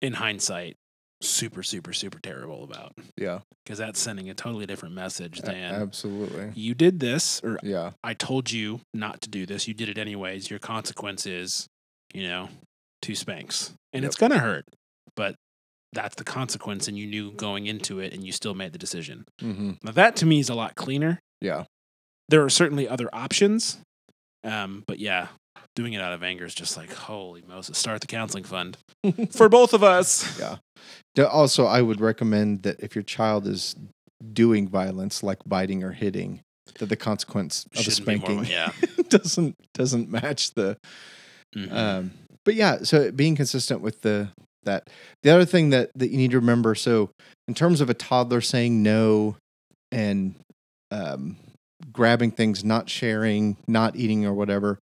[0.00, 0.76] in hindsight
[1.22, 5.74] super super super terrible about yeah, because that's sending a totally different message a- than
[5.74, 9.66] absolutely, you did this or yeah, I told you not to do this.
[9.66, 10.50] You did it anyways.
[10.50, 11.66] Your consequence is,
[12.12, 12.48] you know,
[13.02, 13.72] two spanks.
[13.92, 14.08] And Yep.
[14.10, 14.66] it's to hurt,
[15.14, 15.36] but
[15.94, 16.86] that's the consequence.
[16.88, 19.24] And you knew going into it and you still made the decision.
[19.40, 21.20] hmm Now, that to me is a lot cleaner.
[21.40, 21.64] yeah,
[22.28, 23.78] There are certainly other options.
[24.44, 25.28] Um, but yeah,
[25.76, 28.76] doing it out of anger is just like, holy Moses, start the counseling fund
[29.30, 30.38] for both of us.
[30.40, 30.56] yeah.
[31.24, 33.76] Also, I would recommend that if your child is
[34.32, 36.40] doing violence, like biting or hitting,
[36.78, 38.72] that the consequence of a Shouldn't be more- spanking yeah.
[39.08, 40.76] doesn't doesn't match the
[41.56, 41.72] Mhm.
[41.72, 42.10] Um,
[42.44, 44.28] but yeah, so being consistent with the
[44.64, 44.88] that
[45.22, 46.74] the other thing that that you need to remember.
[46.74, 47.10] So
[47.48, 49.36] in terms of a toddler saying no
[49.92, 50.34] and
[50.90, 51.36] um,
[51.92, 54.78] grabbing things, not sharing, not eating or whatever,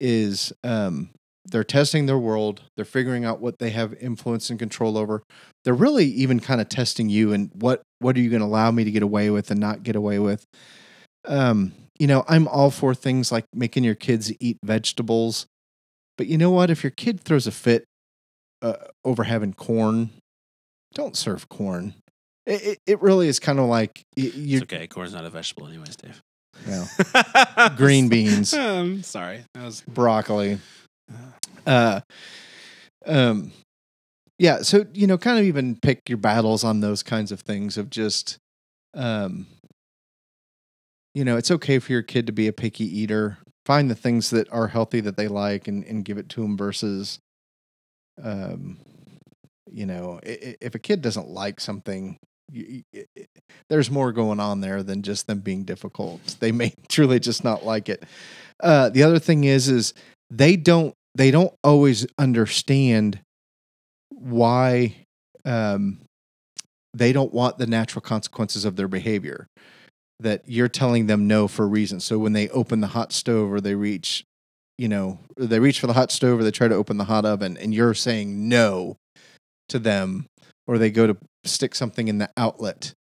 [0.00, 1.10] is um,
[1.44, 2.62] they're testing their world.
[2.76, 5.22] They're figuring out what they have influence and control over.
[5.64, 8.70] They're really even kind of testing you and what what are you going to allow
[8.70, 10.44] me to get away with and not get away with.
[11.24, 15.46] Um, you know, I'm all for things like making your kids eat vegetables.
[16.18, 16.70] But you know what?
[16.70, 17.84] If your kid throws a fit
[18.62, 18.74] uh,
[19.04, 20.10] over having corn,
[20.94, 21.94] don't serve corn.
[22.46, 24.86] It, it, it really is kind of like you It's okay.
[24.86, 26.22] Corn's not a vegetable, anyways, Dave.
[27.76, 29.82] Green beans, Um, sorry, that was.
[29.82, 30.58] broccoli.
[31.66, 32.00] Uh,
[33.06, 33.52] um,
[34.38, 34.62] yeah.
[34.62, 37.90] So you know, kind of even pick your battles on those kinds of things of
[37.90, 38.38] just,
[38.94, 39.46] um,
[41.14, 43.38] you know, it's okay for your kid to be a picky eater.
[43.64, 46.56] Find the things that are healthy that they like and and give it to them
[46.56, 47.18] versus,
[48.22, 48.78] um,
[49.72, 52.16] you know, if a kid doesn't like something.
[52.50, 53.26] You, you- i-
[53.68, 56.36] there's more going on there than just them being difficult.
[56.40, 58.04] They may truly just not like it.
[58.62, 59.92] Uh, the other thing is, is
[60.30, 63.20] they don't they don't always understand
[64.10, 64.94] why
[65.44, 66.00] um,
[66.94, 69.46] they don't want the natural consequences of their behavior.
[70.20, 72.00] That you're telling them no for a reason.
[72.00, 74.24] So when they open the hot stove or they reach,
[74.78, 77.26] you know, they reach for the hot stove or they try to open the hot
[77.26, 78.96] oven, and you're saying no
[79.68, 80.26] to them,
[80.66, 81.16] or they go to
[81.46, 82.94] stick something in the outlet.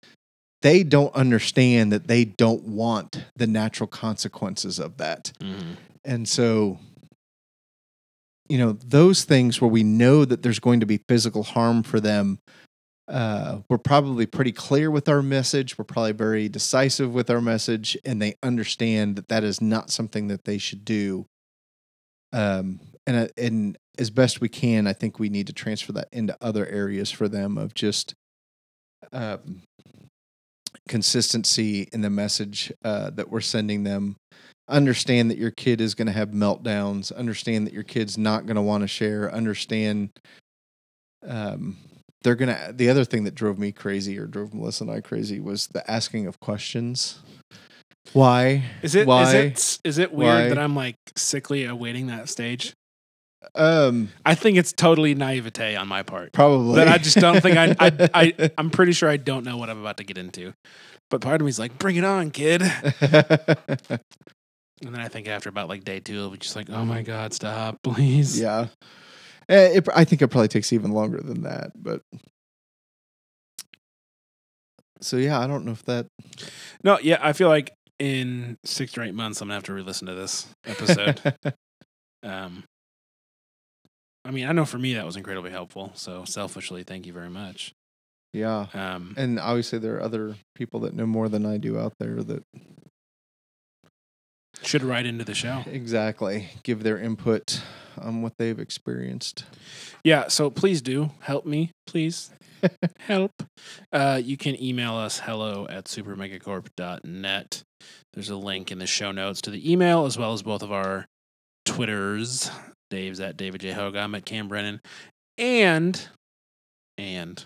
[0.62, 5.34] They don't understand that they don't want the natural consequences of that.
[5.39, 5.78] Mhm.
[6.06, 6.80] And so,
[8.48, 12.00] you know, those things where we know that there's going to be physical harm for
[12.00, 12.39] them,
[13.08, 15.78] uh, we're probably pretty clear with our message.
[15.78, 20.28] We're probably very decisive with our message, and they understand that that is not something
[20.28, 21.26] that they should do.
[22.32, 26.08] Um, and uh, and as best we can, I think we need to transfer that
[26.12, 28.16] into other areas for them of just
[29.14, 29.61] um,
[30.88, 34.16] consistency in the message uh, that we're sending them
[34.70, 38.55] understand that your kid is going to have meltdowns understand that your kid's not going
[38.55, 40.09] to want to share understand
[41.28, 41.78] um
[42.24, 45.01] they're going to the other thing that drove me crazy or drove melissa and i
[45.01, 47.20] crazy was the asking of questions
[48.11, 49.24] why Is it Why?
[49.24, 50.49] is it is it weird Why?
[50.49, 52.74] that I'm like sickly awaiting that stage?
[53.56, 56.32] Um I think it's totally naivete on my part.
[56.34, 59.58] probably But I just don't think I, I, I, I'm pretty sure I don't know
[59.58, 60.54] what I'm about to get into.
[61.10, 62.62] But part of me's like, bring it on, kid.
[64.86, 67.04] And then I think after about like day two, it'll be just like, oh my
[67.04, 68.38] God, stop, please.
[68.39, 68.68] yeah
[69.50, 72.02] Eh, it, i think it probably takes even longer than that but
[75.02, 76.08] so yeah i don't know if that
[76.84, 79.74] No, yeah, I feel like in six or eight months, I'm going to have to
[79.74, 81.22] re listen to this episode.
[82.24, 82.64] um,
[84.26, 85.91] I mean, I know for me that was incredibly helpful.
[85.95, 87.74] So selfishly, thank you very much.
[88.34, 91.93] yeah Um, and obviously there are other people that know more than I do out
[91.99, 92.43] there that
[94.61, 95.63] should write into the show.
[95.65, 97.61] exactly give their input
[97.97, 99.45] on what they've experienced.
[100.03, 102.32] Yeah, so please do help me, please.
[102.99, 103.32] help.
[103.91, 107.63] Uh, you can email us hello at supermegacorp.net.
[108.13, 110.71] There's a link in the show notes to the email as well as both of
[110.71, 111.05] our
[111.65, 112.49] Twitters.
[112.94, 113.72] Dave's at David J.
[113.72, 113.96] Hogue.
[113.96, 114.80] I'm at Cam Brennan.
[115.38, 116.08] And,
[116.98, 117.44] and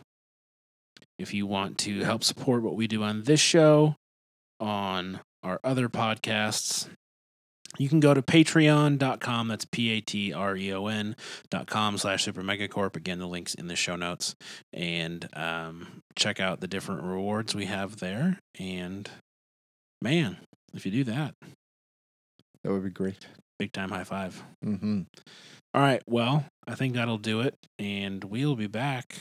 [1.18, 3.96] if you want to help support what we do on this show,
[4.60, 6.90] on our other podcasts,
[7.78, 9.48] you can go to patreon.com.
[9.48, 11.16] That's P A T R E O N
[11.50, 14.36] dot com slash super megacorp again the links in the show notes
[14.74, 19.10] and um, check out the different rewards we have there and
[20.02, 20.38] man
[20.74, 21.36] if you do that
[22.64, 23.28] That would be great.
[23.60, 24.42] Big time high five.
[24.64, 25.02] Hmm
[25.74, 29.18] all right well i think that'll do it and we'll be back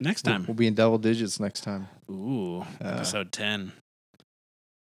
[0.00, 0.44] next We'll, time.
[0.46, 1.88] we'll be in double digits next time.
[2.10, 3.72] ooh Uh, episode 10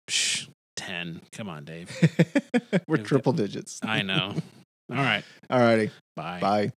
[0.09, 1.89] Psh, 10 come on dave.
[2.87, 3.79] We're triple digits.
[3.83, 4.35] i know.
[4.91, 5.23] All right.
[5.49, 5.89] All righty.
[6.15, 6.39] bye.
[6.39, 6.71] Bye.